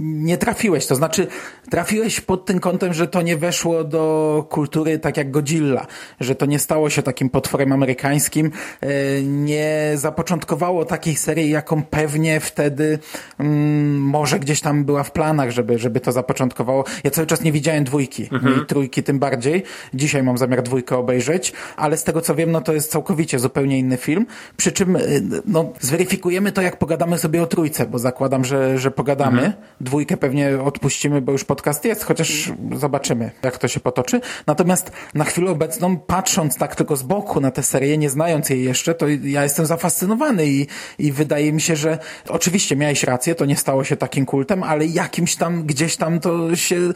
nie 0.00 0.38
trafiłeś. 0.38 0.86
To 0.86 0.94
znaczy, 0.94 1.26
trafiłeś 1.70 2.20
pod 2.20 2.44
tym 2.44 2.60
kątem, 2.60 2.94
że 2.94 3.08
to 3.08 3.22
nie 3.22 3.36
weszło 3.36 3.84
do 3.84 4.46
kultury 4.50 4.98
tak 4.98 5.16
jak 5.16 5.30
Godzilla, 5.30 5.86
że 6.20 6.34
to 6.34 6.46
nie 6.46 6.58
stało 6.58 6.90
się 6.90 7.02
takim 7.02 7.30
potworem 7.30 7.72
amerykańskim, 7.72 8.50
e, 8.80 9.22
nie 9.22 9.92
zapoczątkowało 9.94 10.84
takiej 10.84 11.16
serii, 11.16 11.50
jaką 11.50 11.82
pewnie 11.82 12.40
wtedy 12.40 12.98
mm, 13.38 14.00
może 14.00 14.38
gdzieś 14.38 14.60
tam 14.60 14.84
była 14.84 15.02
w 15.02 15.12
planach, 15.12 15.50
że 15.50 15.63
żeby, 15.64 15.78
żeby 15.78 16.00
to 16.00 16.12
zapoczątkowało. 16.12 16.84
Ja 17.04 17.10
cały 17.10 17.26
czas 17.26 17.42
nie 17.42 17.52
widziałem 17.52 17.84
dwójki, 17.84 18.28
mhm. 18.32 18.62
i 18.62 18.66
trójki 18.66 19.02
tym 19.02 19.18
bardziej. 19.18 19.62
Dzisiaj 19.94 20.22
mam 20.22 20.38
zamiar 20.38 20.62
dwójkę 20.62 20.96
obejrzeć, 20.96 21.52
ale 21.76 21.96
z 21.96 22.04
tego 22.04 22.20
co 22.20 22.34
wiem, 22.34 22.52
no 22.52 22.60
to 22.60 22.72
jest 22.72 22.90
całkowicie 22.90 23.38
zupełnie 23.38 23.78
inny 23.78 23.96
film. 23.96 24.26
Przy 24.56 24.72
czym 24.72 24.96
y, 24.96 25.22
no, 25.46 25.72
zweryfikujemy 25.80 26.52
to, 26.52 26.62
jak 26.62 26.78
pogadamy 26.78 27.18
sobie 27.18 27.42
o 27.42 27.46
trójce, 27.46 27.86
bo 27.86 27.98
zakładam, 27.98 28.44
że, 28.44 28.78
że 28.78 28.90
pogadamy. 28.90 29.42
Mhm. 29.42 29.52
Dwójkę 29.80 30.16
pewnie 30.16 30.62
odpuścimy, 30.62 31.20
bo 31.20 31.32
już 31.32 31.44
podcast 31.44 31.84
jest, 31.84 32.04
chociaż 32.04 32.52
zobaczymy, 32.72 33.30
jak 33.42 33.58
to 33.58 33.68
się 33.68 33.80
potoczy. 33.80 34.20
Natomiast 34.46 34.92
na 35.14 35.24
chwilę 35.24 35.50
obecną, 35.50 35.96
patrząc 35.96 36.56
tak 36.56 36.76
tylko 36.76 36.96
z 36.96 37.02
boku 37.02 37.40
na 37.40 37.50
tę 37.50 37.62
serię, 37.62 37.98
nie 37.98 38.10
znając 38.10 38.50
jej 38.50 38.64
jeszcze, 38.64 38.94
to 38.94 39.06
ja 39.22 39.42
jestem 39.42 39.66
zafascynowany 39.66 40.46
i, 40.46 40.66
i 40.98 41.12
wydaje 41.12 41.52
mi 41.52 41.60
się, 41.60 41.76
że 41.76 41.98
oczywiście 42.28 42.76
miałeś 42.76 43.04
rację, 43.04 43.34
to 43.34 43.44
nie 43.44 43.56
stało 43.56 43.84
się 43.84 43.96
takim 43.96 44.26
kultem, 44.26 44.62
ale 44.62 44.86
jakimś 44.86 45.36
tam 45.36 45.53
tam, 45.54 45.66
gdzieś 45.66 45.96
tam 45.96 46.20
to 46.20 46.56
się 46.56 46.76
e, 46.76 46.92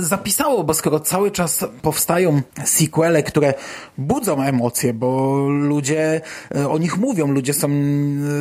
zapisało, 0.00 0.64
bo 0.64 0.74
skoro 0.74 1.00
cały 1.00 1.30
czas 1.30 1.64
powstają 1.82 2.42
sequele, 2.64 3.22
które 3.22 3.54
budzą 3.98 4.42
emocje, 4.42 4.94
bo 4.94 5.40
ludzie 5.48 6.20
e, 6.54 6.68
o 6.68 6.78
nich 6.78 6.98
mówią, 6.98 7.26
ludzie 7.26 7.54
są 7.54 7.68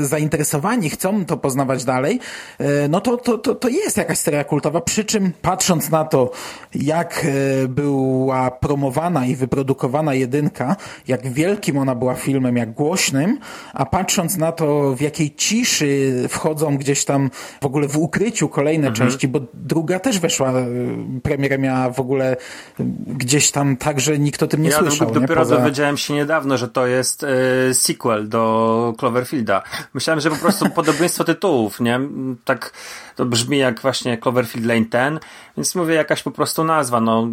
zainteresowani, 0.02 0.90
chcą 0.90 1.26
to 1.26 1.38
poznawać 1.38 1.86
dalej, 1.86 2.20
e, 2.60 2.88
no 2.88 3.02
to, 3.02 3.18
to, 3.18 3.38
to, 3.38 3.56
to 3.56 3.70
jest 3.70 3.98
jakaś 3.98 4.18
seria 4.18 4.44
kultowa, 4.44 4.82
przy 4.82 5.06
czym 5.06 5.32
patrząc 5.42 5.90
na 5.90 6.06
to, 6.06 6.32
jak 6.76 7.28
była 7.70 8.52
promowana 8.52 9.26
i 9.26 9.36
wyprodukowana 9.36 10.14
jedynka, 10.14 10.76
jak 11.08 11.28
wielkim 11.28 11.78
ona 11.78 11.96
była 11.96 12.16
filmem, 12.16 12.58
jak 12.58 12.74
głośnym, 12.74 13.40
a 13.74 13.86
patrząc 13.86 14.38
na 14.38 14.52
to, 14.52 14.96
w 14.96 15.02
jakiej 15.02 15.36
ciszy 15.36 16.26
wchodzą 16.30 16.78
gdzieś 16.78 17.06
tam 17.06 17.30
w 17.62 17.66
ogóle 17.66 17.88
w 17.88 17.98
ukryciu 17.98 18.50
kolejne 18.50 18.88
mhm. 18.88 19.10
części, 19.10 19.28
bo 19.28 19.40
druga 19.54 20.00
też 20.00 20.20
weszła, 20.20 20.52
e, 20.52 20.66
premierę 21.24 21.58
miała 21.58 21.90
w 21.90 22.00
ogóle 22.00 22.38
gdzieś 23.08 23.52
tam 23.52 23.78
tak, 23.78 24.00
że 24.00 24.20
nikt 24.20 24.44
o 24.44 24.48
tym 24.48 24.62
nie 24.62 24.70
ja 24.70 24.78
słyszał. 24.78 25.08
Ja 25.08 25.14
dopiero 25.14 25.42
Poza... 25.42 25.58
dowiedziałem 25.58 25.98
się 25.98 26.14
niedawno, 26.14 26.58
że 26.58 26.68
to 26.68 26.88
jest 26.88 27.24
e, 27.24 27.28
sequel 27.74 28.30
do 28.30 28.94
Cloverfielda. 28.98 29.64
Myślałem, 29.94 30.22
że 30.22 30.30
po 30.30 30.36
prostu 30.36 30.70
podobieństwo 30.80 31.24
tytułów, 31.24 31.80
nie? 31.80 32.00
Tak 32.46 32.74
to 33.16 33.26
brzmi 33.26 33.58
jak 33.58 33.82
właśnie 33.82 34.18
Cloverfield 34.18 34.66
Lane 34.66 34.86
10, 34.92 35.22
więc 35.58 35.76
mówię 35.76 35.96
jakaś 35.96 36.24
po 36.24 36.32
prostu 36.32 36.64
nazwa, 36.64 37.02
no 37.02 37.28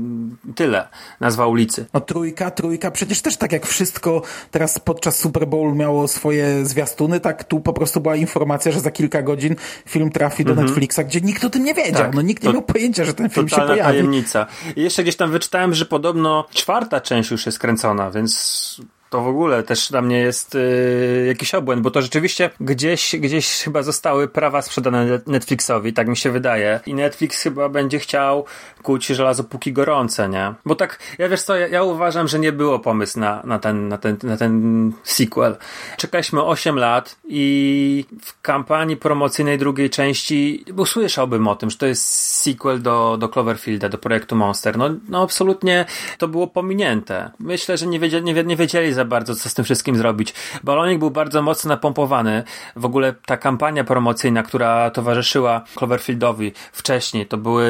tyle, 0.54 0.88
nazwa 1.20 1.46
ulicy. 1.46 1.86
No 1.94 2.00
trójka, 2.00 2.50
trójka, 2.50 2.90
przecież 2.90 3.22
też 3.22 3.36
tak 3.36 3.52
jak 3.52 3.66
wszystko 3.66 4.22
teraz 4.50 4.78
podczas 4.78 5.16
Super 5.18 5.46
Bowl 5.46 5.74
miało 5.74 6.08
swoje 6.08 6.66
zwiastuny, 6.66 7.20
tak 7.20 7.44
tu 7.44 7.60
po 7.60 7.72
prostu 7.72 8.00
była 8.00 8.16
informacja, 8.16 8.72
że 8.72 8.80
za 8.80 8.90
kilka 8.90 9.22
godzin 9.22 9.56
film 9.86 10.10
trafi 10.10 10.44
do 10.44 10.50
mhm. 10.50 10.66
Netflixa, 10.66 11.00
gdzie 11.04 11.20
nikt 11.20 11.44
o 11.44 11.50
tym 11.50 11.64
nie 11.64 11.74
wiedział, 11.74 11.97
tak, 12.02 12.14
no 12.14 12.22
nikt 12.22 12.44
nie 12.44 12.52
miał 12.52 12.62
pojęcia, 12.62 13.04
że 13.04 13.14
ten 13.14 13.30
film 13.30 13.48
się 13.48 13.56
pojawi. 13.56 13.80
tajemnica. 13.80 14.46
I 14.76 14.82
jeszcze 14.82 15.02
gdzieś 15.02 15.16
tam 15.16 15.30
wyczytałem, 15.30 15.74
że 15.74 15.84
podobno 15.84 16.48
czwarta 16.50 17.00
część 17.00 17.30
już 17.30 17.46
jest 17.46 17.58
kręcona, 17.58 18.10
więc 18.10 18.80
to 19.10 19.20
w 19.20 19.28
ogóle 19.28 19.62
też 19.62 19.90
dla 19.90 20.02
mnie 20.02 20.18
jest 20.18 20.54
y, 20.54 21.24
jakiś 21.28 21.54
obłęd, 21.54 21.82
bo 21.82 21.90
to 21.90 22.02
rzeczywiście 22.02 22.50
gdzieś, 22.60 23.16
gdzieś 23.16 23.62
chyba 23.62 23.82
zostały 23.82 24.28
prawa 24.28 24.62
sprzedane 24.62 25.20
Netflixowi, 25.26 25.92
tak 25.92 26.08
mi 26.08 26.16
się 26.16 26.30
wydaje. 26.30 26.80
I 26.86 26.94
Netflix 26.94 27.42
chyba 27.42 27.68
będzie 27.68 27.98
chciał 27.98 28.44
kuć 28.82 29.06
żelazo 29.06 29.44
póki 29.44 29.72
gorące, 29.72 30.28
nie? 30.28 30.54
Bo 30.64 30.74
tak, 30.74 30.98
ja 31.18 31.28
wiesz 31.28 31.42
co, 31.42 31.56
ja, 31.56 31.68
ja 31.68 31.82
uważam, 31.82 32.28
że 32.28 32.38
nie 32.38 32.52
było 32.52 32.78
pomysł 32.78 33.20
na, 33.20 33.42
na, 33.44 33.58
ten, 33.58 33.88
na, 33.88 33.98
ten, 33.98 34.16
na 34.22 34.36
ten 34.36 34.92
sequel. 35.04 35.56
Czekaliśmy 35.96 36.44
8 36.44 36.76
lat 36.76 37.16
i 37.28 38.04
w 38.22 38.40
kampanii 38.40 38.96
promocyjnej 38.96 39.58
drugiej 39.58 39.90
części 39.90 40.64
usłyszałbym 40.76 41.48
o 41.48 41.56
tym, 41.56 41.70
że 41.70 41.76
to 41.76 41.86
jest 41.86 42.04
sequel 42.42 42.82
do, 42.82 43.16
do 43.20 43.28
Cloverfielda, 43.28 43.88
do 43.88 43.98
projektu 43.98 44.36
Monster. 44.36 44.78
No, 44.78 44.90
no 45.08 45.22
absolutnie 45.22 45.84
to 46.18 46.28
było 46.28 46.46
pominięte. 46.46 47.30
Myślę, 47.38 47.76
że 47.76 47.86
nie 47.86 48.00
wiedzieli, 48.00 48.24
nie, 48.24 48.44
nie 48.44 48.56
wiedzieli 48.56 48.92
za 48.98 49.04
bardzo, 49.04 49.34
co 49.34 49.48
z 49.48 49.54
tym 49.54 49.64
wszystkim 49.64 49.96
zrobić. 49.96 50.34
Balonik 50.64 50.98
był 50.98 51.10
bardzo 51.10 51.42
mocno 51.42 51.68
napompowany. 51.68 52.42
W 52.76 52.84
ogóle 52.84 53.14
ta 53.26 53.36
kampania 53.36 53.84
promocyjna, 53.84 54.42
która 54.42 54.90
towarzyszyła 54.90 55.64
Cloverfieldowi 55.74 56.52
wcześniej, 56.72 57.26
to 57.26 57.36
były 57.36 57.68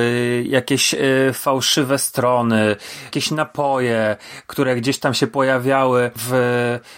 jakieś 0.49 0.95
y, 0.95 1.31
fałszywe 1.33 1.99
strony, 1.99 2.77
jakieś 3.05 3.31
napoje, 3.31 4.17
które 4.47 4.77
gdzieś 4.77 4.99
tam 4.99 5.15
się 5.15 5.27
pojawiały 5.27 6.11
w, 6.17 6.31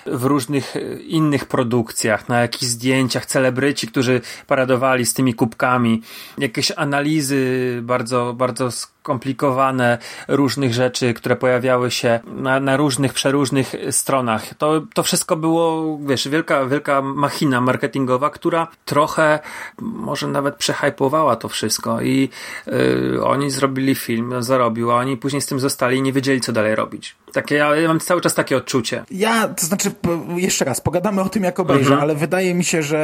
w 0.07 0.25
różnych 0.25 0.77
y, 0.77 1.03
innych 1.07 1.45
produkcjach, 1.45 2.29
na 2.29 2.41
jakichś 2.41 2.65
zdjęciach, 2.65 3.27
celebryci, 3.27 3.89
którzy 3.89 4.21
paradowali 4.47 5.07
z 5.07 5.15
tymi 5.15 5.35
kubkami, 5.35 6.03
jakieś 6.39 6.73
analizy 6.77 7.79
bardzo, 7.83 8.35
bardzo 8.35 8.71
skomplikowane 9.11 9.99
różnych 10.29 10.75
rzeczy, 10.75 11.15
które 11.15 11.37
pojawiały 11.37 11.91
się 11.91 12.21
na, 12.27 12.61
na 12.61 12.77
różnych, 12.77 13.13
przeróżnych 13.13 13.75
stronach. 13.91 14.55
To, 14.55 14.83
to 14.95 15.03
wszystko 15.03 15.37
było, 15.37 15.99
wiesz, 16.03 16.29
wielka, 16.29 16.67
wielka 16.67 17.03
machina 17.03 17.61
marketingowa, 17.61 18.31
która 18.31 18.67
trochę 18.85 19.39
może 19.81 20.29
nawet 20.29 20.57
przehypowała 20.57 21.37
to 21.37 21.49
wszystko 21.49 22.01
i 22.01 22.29
yy, 22.67 23.25
oni 23.25 23.51
zrobili 23.51 23.95
film, 23.95 24.43
zarobił, 24.43 24.91
a 24.91 24.95
oni 24.95 25.17
później 25.17 25.43
z 25.43 25.47
tym 25.47 25.61
zostali 25.61 25.99
i 25.99 26.03
nie 26.03 26.13
wiedzieli, 26.13 26.41
co 26.41 26.53
dalej 26.53 26.75
robić. 26.75 27.17
Takie, 27.33 27.55
ja, 27.55 27.77
ja 27.77 27.89
mam 27.89 28.01
cały 28.01 28.21
czas 28.21 28.35
takie 28.35 28.57
odczucie. 28.57 29.05
Ja, 29.11 29.49
to 29.49 29.67
znaczy, 29.67 29.91
jeszcze 30.37 30.65
raz, 30.65 30.81
pogadamy 30.81 31.23
o 31.23 31.29
tym, 31.29 31.45
jak 31.45 31.61
obejrzę, 31.61 31.91
mhm. 31.91 32.01
ale 32.01 32.15
wydaje 32.15 32.55
mi 32.55 32.65
się, 32.65 32.83
że 32.83 33.01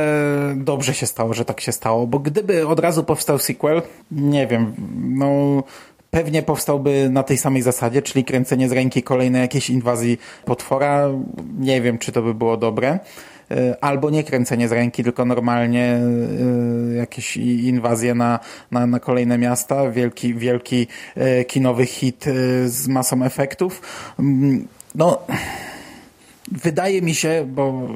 dobrze 0.57 0.95
się 0.95 1.07
stało, 1.07 1.35
że 1.35 1.45
tak 1.45 1.61
się 1.61 1.73
stało, 1.73 2.07
bo 2.07 2.19
gdyby 2.19 2.67
od 2.67 2.81
razu 2.81 3.05
powstał 3.05 3.39
sequel, 3.39 3.83
nie 4.11 4.47
wiem, 4.47 4.75
no 4.95 5.63
pewnie 6.17 6.43
powstałby 6.43 7.09
na 7.11 7.23
tej 7.23 7.39
samej 7.39 7.63
zasadzie, 7.63 8.03
czyli 8.03 8.25
kręcenie 8.25 8.69
z 8.69 8.73
ręki 8.73 9.03
kolejnej 9.03 9.43
jakiejś 9.43 9.71
inwazji 9.71 10.19
potwora. 10.45 11.09
Nie 11.59 11.81
wiem, 11.81 11.99
czy 11.99 12.13
to 12.13 12.23
by 12.23 12.35
było 12.35 12.57
dobre. 12.57 12.99
E, 13.51 13.77
albo 13.81 14.11
nie 14.11 14.25
kręcenie 14.25 14.69
z 14.69 14.73
ręki, 14.73 15.05
tylko 15.05 15.25
normalnie 15.25 15.99
e, 16.93 16.95
jakieś 16.95 17.37
inwazje 17.37 18.15
na, 18.15 18.41
na, 18.71 18.87
na 18.87 19.01
kolejne 19.01 19.39
miasta, 19.39 19.91
wielki, 19.91 20.35
wielki 20.35 20.87
e, 21.17 21.45
kinowy 21.45 21.87
hit 21.87 22.25
z 22.67 22.89
masą 22.89 23.23
efektów. 23.25 23.83
Mm, 24.19 24.69
no 24.95 25.19
wydaje 26.53 27.03
mi 27.03 27.15
się, 27.15 27.47
bo 27.49 27.89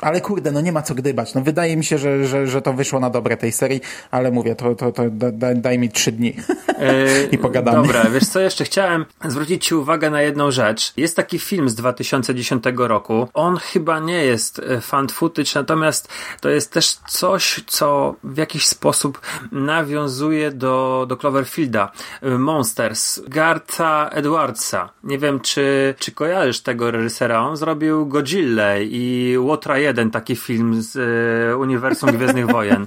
ale 0.00 0.20
kurde, 0.20 0.52
no 0.52 0.60
nie 0.60 0.72
ma 0.72 0.82
co 0.82 0.94
gdybać. 0.94 1.34
No 1.34 1.40
wydaje 1.40 1.76
mi 1.76 1.84
się, 1.84 1.98
że, 1.98 2.26
że, 2.26 2.46
że 2.46 2.62
to 2.62 2.72
wyszło 2.72 3.00
na 3.00 3.10
dobre 3.10 3.36
tej 3.36 3.52
serii, 3.52 3.80
ale 4.10 4.30
mówię, 4.30 4.54
to, 4.54 4.74
to, 4.74 4.92
to 4.92 5.02
daj, 5.10 5.56
daj 5.56 5.78
mi 5.78 5.88
trzy 5.90 6.12
dni 6.12 6.36
i 7.32 7.38
pogadamy. 7.38 7.86
Dobra, 7.86 8.04
wiesz 8.04 8.28
co, 8.28 8.40
jeszcze 8.40 8.64
chciałem 8.64 9.04
zwrócić 9.24 9.66
ci 9.66 9.74
uwagę 9.74 10.10
na 10.10 10.22
jedną 10.22 10.50
rzecz. 10.50 10.92
Jest 10.96 11.16
taki 11.16 11.38
film 11.38 11.68
z 11.68 11.74
2010 11.74 12.64
roku. 12.76 13.28
On 13.34 13.56
chyba 13.56 14.00
nie 14.00 14.24
jest 14.24 14.58
e, 14.58 14.80
fan 14.80 15.08
footage, 15.08 15.50
natomiast 15.54 16.08
to 16.40 16.48
jest 16.48 16.72
też 16.72 16.94
coś, 16.94 17.64
co 17.66 18.14
w 18.24 18.36
jakiś 18.36 18.66
sposób 18.66 19.20
nawiązuje 19.52 20.50
do, 20.50 21.06
do 21.08 21.16
Cloverfielda. 21.16 21.92
E, 22.22 22.30
Monsters. 22.30 23.20
Garta 23.28 24.10
Edwardsa. 24.12 24.88
Nie 25.04 25.18
wiem, 25.18 25.40
czy, 25.40 25.94
czy 25.98 26.12
kojarzysz 26.12 26.60
tego 26.60 26.90
reżysera. 26.90 27.40
On 27.40 27.56
zrobił 27.58 28.06
Godzilla 28.06 28.78
i 28.78 29.34
Łotra 29.38 29.78
1, 29.78 30.10
taki 30.10 30.36
film 30.36 30.82
z 30.82 30.96
e, 30.96 31.56
uniwersum 31.56 32.12
Gwiezdnych 32.12 32.46
Wojen. 32.46 32.86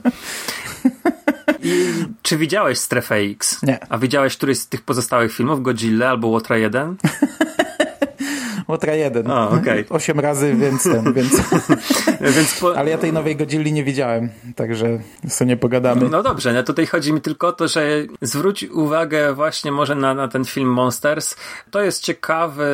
I 1.64 1.94
czy 2.22 2.38
widziałeś 2.38 2.78
Strefę 2.78 3.16
X? 3.16 3.64
Nie. 3.64 3.80
A 3.90 3.98
widziałeś 3.98 4.38
któryś 4.38 4.58
z 4.58 4.68
tych 4.68 4.82
pozostałych 4.82 5.34
filmów? 5.34 5.62
Godzilla 5.62 6.10
albo 6.10 6.28
Łotra 6.28 6.58
1? 6.58 6.96
Łotra 8.72 8.96
1. 8.96 9.32
O, 9.32 9.50
okej. 9.50 9.86
Osiem 9.90 10.20
razy 10.20 10.56
więcej, 10.56 11.02
więc... 11.16 11.34
Więc 12.36 12.60
po... 12.60 12.78
Ale 12.78 12.90
ja 12.90 12.98
tej 12.98 13.14
nowej 13.14 13.36
Godzilli 13.36 13.74
nie 13.74 13.84
widziałem, 13.84 14.30
także 14.56 15.00
sobie 15.28 15.48
nie 15.48 15.58
pogadamy. 15.58 16.10
No 16.10 16.24
dobrze, 16.24 16.54
no 16.54 16.64
tutaj 16.64 16.86
chodzi 16.86 17.14
mi 17.14 17.22
tylko 17.22 17.48
o 17.48 17.52
to, 17.54 17.68
że 17.68 17.82
zwróć 18.22 18.64
uwagę 18.64 19.34
właśnie 19.34 19.72
może 19.72 19.96
na, 19.96 20.14
na 20.14 20.28
ten 20.28 20.46
film 20.46 20.70
Monsters. 20.70 21.36
To 21.72 21.82
jest 21.82 22.04
ciekawy, 22.04 22.70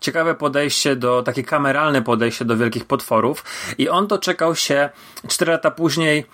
ciekawe 0.00 0.34
podejście 0.34 0.96
do, 0.96 1.22
takie 1.22 1.42
kameralne 1.42 2.02
podejście 2.02 2.44
do 2.44 2.56
wielkich 2.56 2.84
potworów 2.84 3.44
i 3.78 3.88
on 3.88 4.06
doczekał 4.06 4.54
się 4.54 4.90
4 5.28 5.52
lata 5.52 5.70
później 5.70 6.24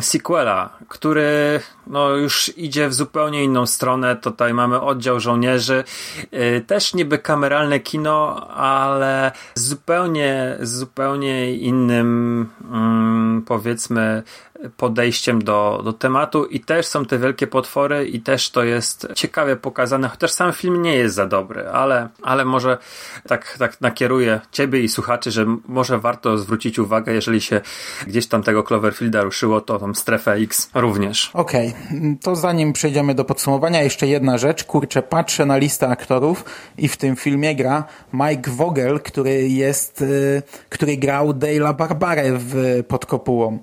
sequela, 0.00 0.70
który 0.88 1.60
no, 1.86 2.10
już 2.10 2.52
idzie 2.56 2.88
w 2.88 2.94
zupełnie 2.94 3.44
inną 3.44 3.66
stronę. 3.66 4.16
Tutaj 4.16 4.54
mamy 4.54 4.80
oddział 4.80 5.20
żołnierzy. 5.20 5.84
Yy, 6.32 6.60
też 6.66 6.94
niby 6.94 7.18
kameralne 7.18 7.80
kino, 7.80 8.48
ale 8.48 9.32
zupełnie, 9.54 10.56
zupełnie 10.60 11.54
innym 11.54 12.48
mm, 12.70 13.42
powiedzmy 13.46 14.22
podejściem 14.76 15.44
do, 15.44 15.80
do 15.84 15.92
tematu 15.92 16.44
i 16.44 16.60
też 16.60 16.86
są 16.86 17.04
te 17.04 17.18
wielkie 17.18 17.46
potwory 17.46 18.06
i 18.06 18.20
też 18.20 18.50
to 18.50 18.64
jest 18.64 19.08
ciekawie 19.14 19.56
pokazane, 19.56 20.08
chociaż 20.08 20.30
sam 20.30 20.52
film 20.52 20.82
nie 20.82 20.96
jest 20.96 21.14
za 21.14 21.26
dobry, 21.26 21.68
ale, 21.68 22.08
ale 22.22 22.44
może 22.44 22.78
tak, 23.28 23.56
tak 23.58 23.80
nakieruję 23.80 24.40
ciebie 24.52 24.80
i 24.80 24.88
słuchaczy, 24.88 25.30
że 25.30 25.46
może 25.68 25.98
warto 25.98 26.38
zwrócić 26.38 26.78
uwagę, 26.78 27.12
jeżeli 27.12 27.40
się 27.40 27.60
gdzieś 28.06 28.26
tam 28.26 28.42
tego 28.42 28.62
Cloverfielda 28.62 29.22
ruszyło, 29.22 29.60
to 29.60 29.78
tą 29.78 29.94
strefę 29.94 30.32
X 30.32 30.70
również. 30.74 31.30
Okej, 31.34 31.74
okay. 31.86 32.16
to 32.22 32.36
zanim 32.36 32.72
przejdziemy 32.72 33.14
do 33.14 33.24
podsumowania, 33.24 33.82
jeszcze 33.82 34.06
jedna 34.06 34.38
rzecz. 34.38 34.64
Kurczę, 34.64 35.02
patrzę 35.02 35.46
na 35.46 35.56
listę 35.56 35.88
aktorów 35.88 36.44
i 36.78 36.88
w 36.88 36.96
tym 36.96 37.16
filmie 37.16 37.56
gra 37.56 37.84
Mike 38.12 38.50
Vogel, 38.50 39.00
który 39.00 39.48
jest, 39.48 40.02
y, 40.02 40.42
który 40.68 40.96
grał 40.96 41.30
Dale'a 41.30 41.76
Barbarę 41.76 42.38
w 42.38 42.82
Pod 42.88 43.06
Kopułą. 43.06 43.58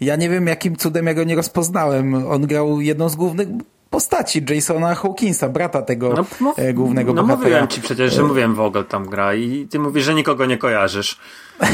Ja 0.00 0.16
nie 0.16 0.28
wiem, 0.28 0.46
jakim 0.46 0.76
cudem 0.76 1.06
ja 1.06 1.14
go 1.14 1.24
nie 1.24 1.36
rozpoznałem. 1.36 2.14
On 2.14 2.46
grał 2.46 2.80
jedną 2.80 3.08
z 3.08 3.16
głównych 3.16 3.48
postaci 3.90 4.44
Jasona 4.50 4.94
Hawkinsa, 4.94 5.48
brata 5.48 5.82
tego 5.82 6.12
no, 6.12 6.24
mów, 6.40 6.58
e, 6.58 6.74
głównego 6.74 7.12
no, 7.12 7.22
bohatera. 7.22 7.36
No 7.36 7.44
mówiłem 7.44 7.68
ci 7.68 7.80
przecież, 7.80 8.14
że 8.14 8.22
mówiłem 8.22 8.54
Vogel 8.54 8.84
tam 8.84 9.06
gra 9.06 9.34
i 9.34 9.66
ty 9.70 9.78
mówisz, 9.78 10.04
że 10.04 10.14
nikogo 10.14 10.46
nie 10.46 10.58
kojarzysz. 10.58 11.18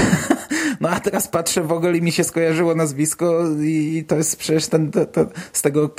No 0.81 0.89
a 0.89 1.01
teraz 1.01 1.29
patrzę 1.29 1.63
w 1.63 1.73
ogóle 1.73 1.97
i 1.97 2.03
mi 2.03 2.13
się 2.13 2.25
skojarzyło 2.25 2.75
nazwisko 2.75 3.45
i 3.61 4.05
to 4.09 4.17
jest 4.17 4.37
przecież 4.37 4.67
ten, 4.67 4.91
ten, 4.91 5.07
ten 5.07 5.27
z 5.53 5.63
tego 5.63 5.91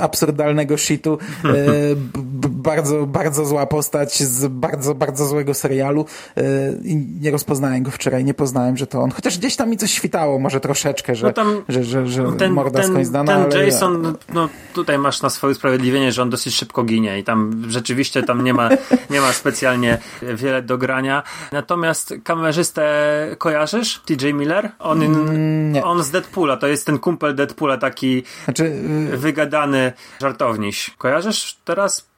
absurdalnego 0.00 0.76
shitu 0.76 1.18
e, 1.44 1.48
bardzo, 2.62 3.06
bardzo 3.06 3.46
zła 3.46 3.66
postać 3.66 4.22
z 4.22 4.46
bardzo, 4.46 4.94
bardzo 4.94 5.26
złego 5.26 5.54
serialu 5.54 6.06
e, 6.36 6.42
i 6.84 6.96
nie 6.96 7.30
rozpoznałem 7.30 7.82
go 7.82 7.90
wczoraj, 7.90 8.24
nie 8.24 8.34
poznałem, 8.34 8.76
że 8.76 8.86
to 8.86 9.00
on. 9.00 9.10
Chociaż 9.10 9.38
gdzieś 9.38 9.56
tam 9.56 9.70
mi 9.70 9.76
coś 9.76 9.90
świtało, 9.90 10.38
może 10.38 10.60
troszeczkę, 10.60 11.14
że, 11.14 11.26
no 11.26 11.32
tam, 11.32 11.62
że, 11.68 11.84
że, 11.84 12.06
że 12.06 12.32
ten, 12.38 12.52
morda 12.52 12.80
ten, 12.80 12.90
skądś 12.90 13.06
znana, 13.06 13.32
Ten 13.32 13.42
ale... 13.42 13.66
Jason, 13.66 14.16
no 14.32 14.48
tutaj 14.74 14.98
masz 14.98 15.22
na 15.22 15.30
swoje 15.30 15.52
usprawiedliwienie, 15.52 16.12
że 16.12 16.22
on 16.22 16.30
dosyć 16.30 16.54
szybko 16.54 16.84
ginie 16.84 17.18
i 17.18 17.24
tam 17.24 17.64
rzeczywiście 17.68 18.22
tam 18.22 18.44
nie 18.44 18.54
ma, 18.54 18.68
nie 19.10 19.20
ma 19.20 19.32
specjalnie 19.32 19.98
wiele 20.22 20.62
do 20.62 20.78
grania. 20.78 21.22
Natomiast 21.52 22.14
kamerzystę 22.24 22.82
kojarzysz? 23.38 24.00
TJ 24.04 24.32
Miller? 24.32 24.70
On, 24.78 25.02
mm, 25.02 25.84
on 25.84 26.02
z 26.02 26.10
Deadpoola, 26.10 26.56
to 26.56 26.66
jest 26.66 26.86
ten 26.86 26.98
kumpel 26.98 27.34
Deadpoola, 27.34 27.78
taki 27.78 28.22
znaczy, 28.44 28.64
y, 29.12 29.16
wygadany 29.16 29.92
żartowniś. 30.20 30.90
Kojarzysz 30.98 31.58
teraz 31.64 32.10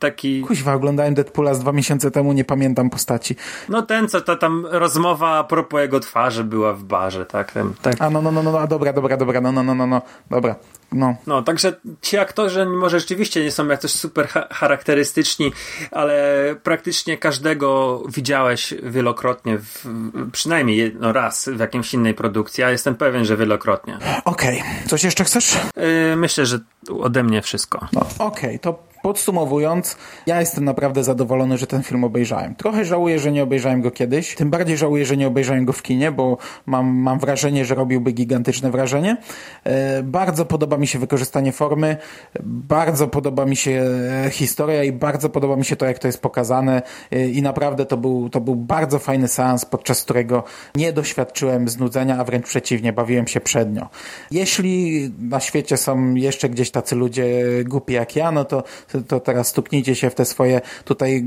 taki... 0.00 0.40
Kuźwa, 0.40 0.74
oglądałem 0.74 1.14
Deadpoola 1.14 1.54
z 1.54 1.60
dwa 1.60 1.72
miesiące 1.72 2.10
temu, 2.10 2.32
nie 2.32 2.44
pamiętam 2.44 2.90
postaci. 2.90 3.36
No 3.68 3.82
ten, 3.82 4.08
co 4.08 4.20
ta 4.20 4.36
tam 4.36 4.66
rozmowa 4.70 5.38
a 5.38 5.44
propos 5.44 5.80
jego 5.80 6.00
twarzy 6.00 6.44
była 6.44 6.72
w 6.72 6.84
barze, 6.84 7.26
tak? 7.26 7.52
Ten, 7.52 7.72
tak. 7.82 7.94
A 7.98 8.10
no, 8.10 8.22
no, 8.22 8.32
no, 8.32 8.42
no, 8.42 8.60
a 8.60 8.66
dobra, 8.66 8.92
dobra, 8.92 9.16
dobra, 9.16 9.40
no, 9.40 9.52
no, 9.52 9.62
no, 9.62 9.74
no, 9.74 9.86
no, 9.86 10.02
dobra. 10.30 10.54
No. 10.92 11.16
no, 11.26 11.42
także 11.42 11.72
ci 12.02 12.18
aktorzy 12.18 12.66
może 12.66 13.00
rzeczywiście 13.00 13.44
nie 13.44 13.50
są 13.50 13.68
jakoś 13.68 13.90
super 13.90 14.28
charakterystyczni, 14.50 15.52
ale 15.90 16.44
praktycznie 16.62 17.18
każdego 17.18 18.02
widziałeś 18.08 18.74
wielokrotnie, 18.82 19.58
w, 19.58 19.86
przynajmniej 20.32 20.76
jedno 20.76 21.12
raz 21.12 21.48
w 21.48 21.58
jakimś 21.58 21.94
innej 21.94 22.14
produkcji, 22.14 22.64
a 22.64 22.70
jestem 22.70 22.94
pewien, 22.94 23.24
że 23.24 23.36
wielokrotnie. 23.36 23.98
Okej, 24.24 24.60
okay. 24.60 24.88
coś 24.88 25.04
jeszcze 25.04 25.24
chcesz? 25.24 25.58
Yy, 25.76 26.16
myślę, 26.16 26.46
że 26.46 26.58
ode 27.00 27.22
mnie 27.22 27.42
wszystko. 27.42 27.88
No, 27.92 28.00
Okej, 28.00 28.26
okay, 28.26 28.58
to 28.58 28.89
Podsumowując, 29.02 29.96
ja 30.26 30.40
jestem 30.40 30.64
naprawdę 30.64 31.04
zadowolony, 31.04 31.58
że 31.58 31.66
ten 31.66 31.82
film 31.82 32.04
obejrzałem. 32.04 32.54
Trochę 32.54 32.84
żałuję, 32.84 33.18
że 33.18 33.32
nie 33.32 33.42
obejrzałem 33.42 33.80
go 33.80 33.90
kiedyś. 33.90 34.34
Tym 34.34 34.50
bardziej 34.50 34.76
żałuję, 34.76 35.06
że 35.06 35.16
nie 35.16 35.26
obejrzałem 35.26 35.64
go 35.64 35.72
w 35.72 35.82
kinie, 35.82 36.12
bo 36.12 36.38
mam, 36.66 36.86
mam 36.86 37.18
wrażenie, 37.18 37.64
że 37.64 37.74
robiłby 37.74 38.12
gigantyczne 38.12 38.70
wrażenie. 38.70 39.16
E, 39.64 40.02
bardzo 40.02 40.44
podoba 40.44 40.76
mi 40.76 40.86
się 40.86 40.98
wykorzystanie 40.98 41.52
formy, 41.52 41.96
bardzo 42.44 43.08
podoba 43.08 43.46
mi 43.46 43.56
się 43.56 43.84
e, 44.26 44.30
historia 44.30 44.84
i 44.84 44.92
bardzo 44.92 45.28
podoba 45.28 45.56
mi 45.56 45.64
się 45.64 45.76
to, 45.76 45.86
jak 45.86 45.98
to 45.98 46.08
jest 46.08 46.22
pokazane. 46.22 46.82
E, 47.10 47.28
I 47.28 47.42
naprawdę 47.42 47.86
to 47.86 47.96
był, 47.96 48.28
to 48.28 48.40
był 48.40 48.56
bardzo 48.56 48.98
fajny 48.98 49.28
seans, 49.28 49.64
podczas 49.64 50.02
którego 50.02 50.44
nie 50.76 50.92
doświadczyłem 50.92 51.68
znudzenia, 51.68 52.18
a 52.18 52.24
wręcz 52.24 52.46
przeciwnie, 52.46 52.92
bawiłem 52.92 53.26
się 53.26 53.40
przednio. 53.40 53.88
Jeśli 54.30 55.10
na 55.18 55.40
świecie 55.40 55.76
są 55.76 56.14
jeszcze 56.14 56.48
gdzieś 56.48 56.70
tacy 56.70 56.96
ludzie 56.96 57.26
głupi 57.64 57.92
jak 57.92 58.16
ja, 58.16 58.32
no 58.32 58.44
to 58.44 58.62
to 59.08 59.20
teraz 59.20 59.48
stuknijcie 59.48 59.94
się 59.94 60.10
w 60.10 60.14
te 60.14 60.24
swoje 60.24 60.60
tutaj 60.84 61.24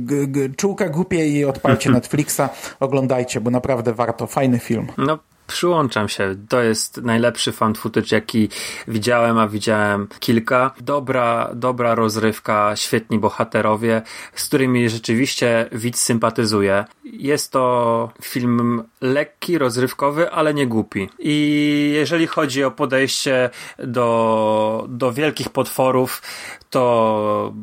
czułka 0.58 0.90
głupie 0.90 1.28
i 1.28 1.46
odpalcie 1.46 1.90
Netflixa, 2.00 2.42
oglądajcie, 2.80 3.42
bo 3.42 3.52
naprawdę 3.52 3.94
warto. 3.94 4.28
Fajny 4.28 4.60
film. 4.60 4.88
No, 4.98 5.20
Przyłączam 5.48 6.10
się. 6.10 6.36
To 6.50 6.62
jest 6.62 7.02
najlepszy 7.02 7.52
fan 7.52 7.76
footage, 7.76 8.16
jaki 8.16 8.50
widziałem, 8.88 9.38
a 9.38 9.48
widziałem 9.48 10.08
kilka. 10.20 10.72
Dobra, 10.82 11.50
dobra 11.54 11.96
rozrywka, 11.96 12.76
świetni 12.76 13.20
bohaterowie, 13.20 14.02
z 14.36 14.46
którymi 14.46 14.90
rzeczywiście 14.90 15.70
widz 15.72 16.00
sympatyzuje. 16.00 16.86
Jest 17.04 17.52
to 17.52 18.12
film 18.22 18.84
lekki, 19.02 19.58
rozrywkowy, 19.58 20.32
ale 20.32 20.54
nie 20.54 20.68
głupi. 20.68 21.10
I 21.20 21.92
jeżeli 21.96 22.28
chodzi 22.28 22.64
o 22.64 22.72
podejście 22.72 23.50
do, 23.80 24.86
do 24.90 25.12
wielkich 25.12 25.50
potworów, 25.50 26.22
to 26.70 27.54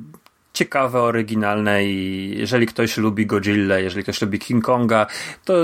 ciekawe, 0.60 1.02
oryginalne 1.02 1.84
i 1.84 2.34
jeżeli 2.38 2.66
ktoś 2.66 2.96
lubi 2.96 3.26
Godzilla, 3.26 3.78
jeżeli 3.78 4.02
ktoś 4.02 4.22
lubi 4.22 4.38
King 4.38 4.64
Konga, 4.64 5.06
to 5.44 5.54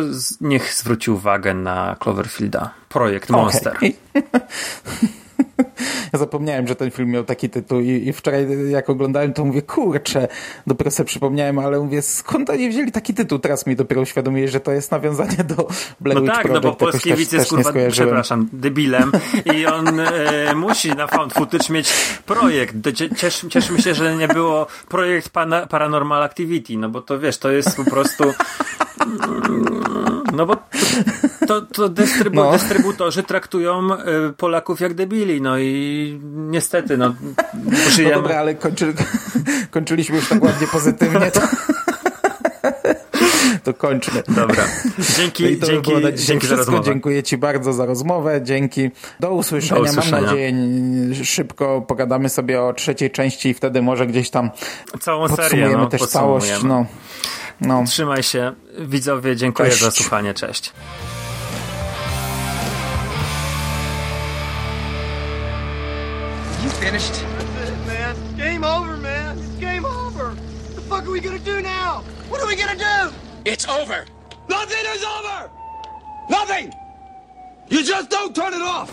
niech 0.40 0.74
zwróci 0.74 1.10
uwagę 1.10 1.54
na 1.54 1.96
Cloverfielda. 2.00 2.70
Projekt 2.88 3.30
Monster. 3.30 3.76
Okay. 3.76 3.92
Ja 6.12 6.18
zapomniałem, 6.18 6.66
że 6.66 6.76
ten 6.76 6.90
film 6.90 7.10
miał 7.10 7.24
taki 7.24 7.50
tytuł 7.50 7.80
i, 7.80 7.88
i 7.88 8.12
wczoraj 8.12 8.46
jak 8.70 8.90
oglądałem, 8.90 9.32
to 9.32 9.44
mówię, 9.44 9.62
kurczę, 9.62 10.28
dopiero 10.66 10.90
sobie 10.90 11.06
przypomniałem, 11.06 11.58
ale 11.58 11.80
mówię, 11.80 12.02
skąd 12.02 12.50
oni 12.50 12.68
wzięli 12.68 12.92
taki 12.92 13.14
tytuł? 13.14 13.38
Teraz 13.38 13.66
mi 13.66 13.76
dopiero 13.76 14.02
uświadomiłeś, 14.02 14.50
że 14.50 14.60
to 14.60 14.72
jest 14.72 14.90
nawiązanie 14.90 15.44
do 15.44 15.68
Blair 16.00 16.22
No 16.22 16.26
tak, 16.26 16.42
Project. 16.42 16.64
no 16.64 16.70
bo 16.70 16.76
polski 16.76 17.14
widz 17.14 17.32
jest, 17.32 17.50
kurwa, 17.50 17.72
przepraszam, 17.90 18.48
debilem 18.52 19.12
i 19.54 19.66
on 19.66 20.00
e, 20.00 20.54
musi 20.54 20.90
na 20.90 21.06
found 21.06 21.32
footage 21.34 21.72
mieć 21.72 21.92
projekt. 22.26 22.74
Cieszy, 23.16 23.48
cieszymy 23.48 23.82
się, 23.82 23.94
że 23.94 24.16
nie 24.16 24.28
było 24.28 24.66
projekt 24.88 25.28
pana, 25.28 25.66
Paranormal 25.66 26.22
Activity, 26.22 26.76
no 26.76 26.88
bo 26.88 27.00
to 27.02 27.18
wiesz, 27.18 27.38
to 27.38 27.50
jest 27.50 27.76
po 27.76 27.84
prostu 27.84 28.24
no 30.36 30.46
bo 30.46 30.56
to, 31.46 31.62
to 31.62 31.88
dystrybu 31.88 32.36
no. 32.36 32.52
dystrybutorzy 32.52 33.22
traktują 33.22 33.88
y, 33.92 34.32
Polaków 34.32 34.80
jak 34.80 34.94
debili, 34.94 35.40
no 35.40 35.58
i 35.58 36.20
niestety, 36.34 36.96
no 36.96 37.14
żyjemy. 37.90 38.14
No 38.14 38.22
dobra, 38.22 38.38
ale 38.38 38.54
kończy, 38.54 38.94
kończyliśmy 39.70 40.16
już 40.16 40.28
tak 40.28 40.42
ładnie 40.42 40.66
pozytywnie. 40.66 41.30
To... 41.30 41.40
to 43.64 43.74
kończmy. 43.74 44.22
Dobra. 44.28 44.64
Dzięki, 45.16 45.58
no 45.60 45.66
dzięki, 45.66 45.92
by 45.94 46.14
dzięki 46.14 46.46
za 46.46 46.56
rozmowę. 46.56 46.84
Dziękuję 46.84 47.22
Ci 47.22 47.38
bardzo 47.38 47.72
za 47.72 47.86
rozmowę. 47.86 48.40
Dzięki. 48.42 48.90
Do 49.20 49.30
usłyszenia. 49.30 49.80
Do 49.80 49.90
usłyszenia. 49.90 50.16
Mam 50.16 50.24
nadzieję, 50.24 50.54
szybko 51.24 51.80
pogadamy 51.88 52.28
sobie 52.28 52.62
o 52.62 52.72
trzeciej 52.72 53.10
części 53.10 53.48
i 53.48 53.54
wtedy 53.54 53.82
może 53.82 54.06
gdzieś 54.06 54.30
tam 54.30 54.50
Całą 55.00 55.28
serię, 55.28 55.68
no, 55.68 55.86
też 55.86 56.02
całość. 56.02 56.62
No. 56.62 56.86
No. 57.60 57.84
Trzymaj 57.86 58.22
się. 58.22 58.54
Widzowie, 58.78 59.36
dziękuję 59.36 59.68
Cześć. 59.70 59.82
za 59.82 59.90
słuchanie. 59.90 60.34
Cześć. 60.34 60.72
You 66.62 66.70
finished? 66.70 67.12
That's 67.38 67.68
it, 67.70 67.86
man. 67.86 68.16
Game 68.36 68.64
over, 68.64 68.96
man. 68.96 69.38
It's 69.38 69.48
game 69.60 69.84
over. 69.84 70.30
What 70.30 70.74
the 70.74 70.80
fuck 70.82 71.04
are 71.06 71.10
we 71.10 71.20
gonna 71.20 71.38
do 71.38 71.60
now? 71.60 72.02
What 72.28 72.40
are 72.40 72.46
we 72.46 72.56
gonna 72.56 72.76
do? 72.76 73.12
It's 73.44 73.66
over. 73.68 74.04
Nothing 74.48 74.84
is 74.94 75.04
over. 75.04 75.50
Nothing. 76.30 76.72
You 77.68 77.82
just 77.84 78.10
don't 78.10 78.34
turn 78.34 78.54
it 78.54 78.62
off. 78.62 78.90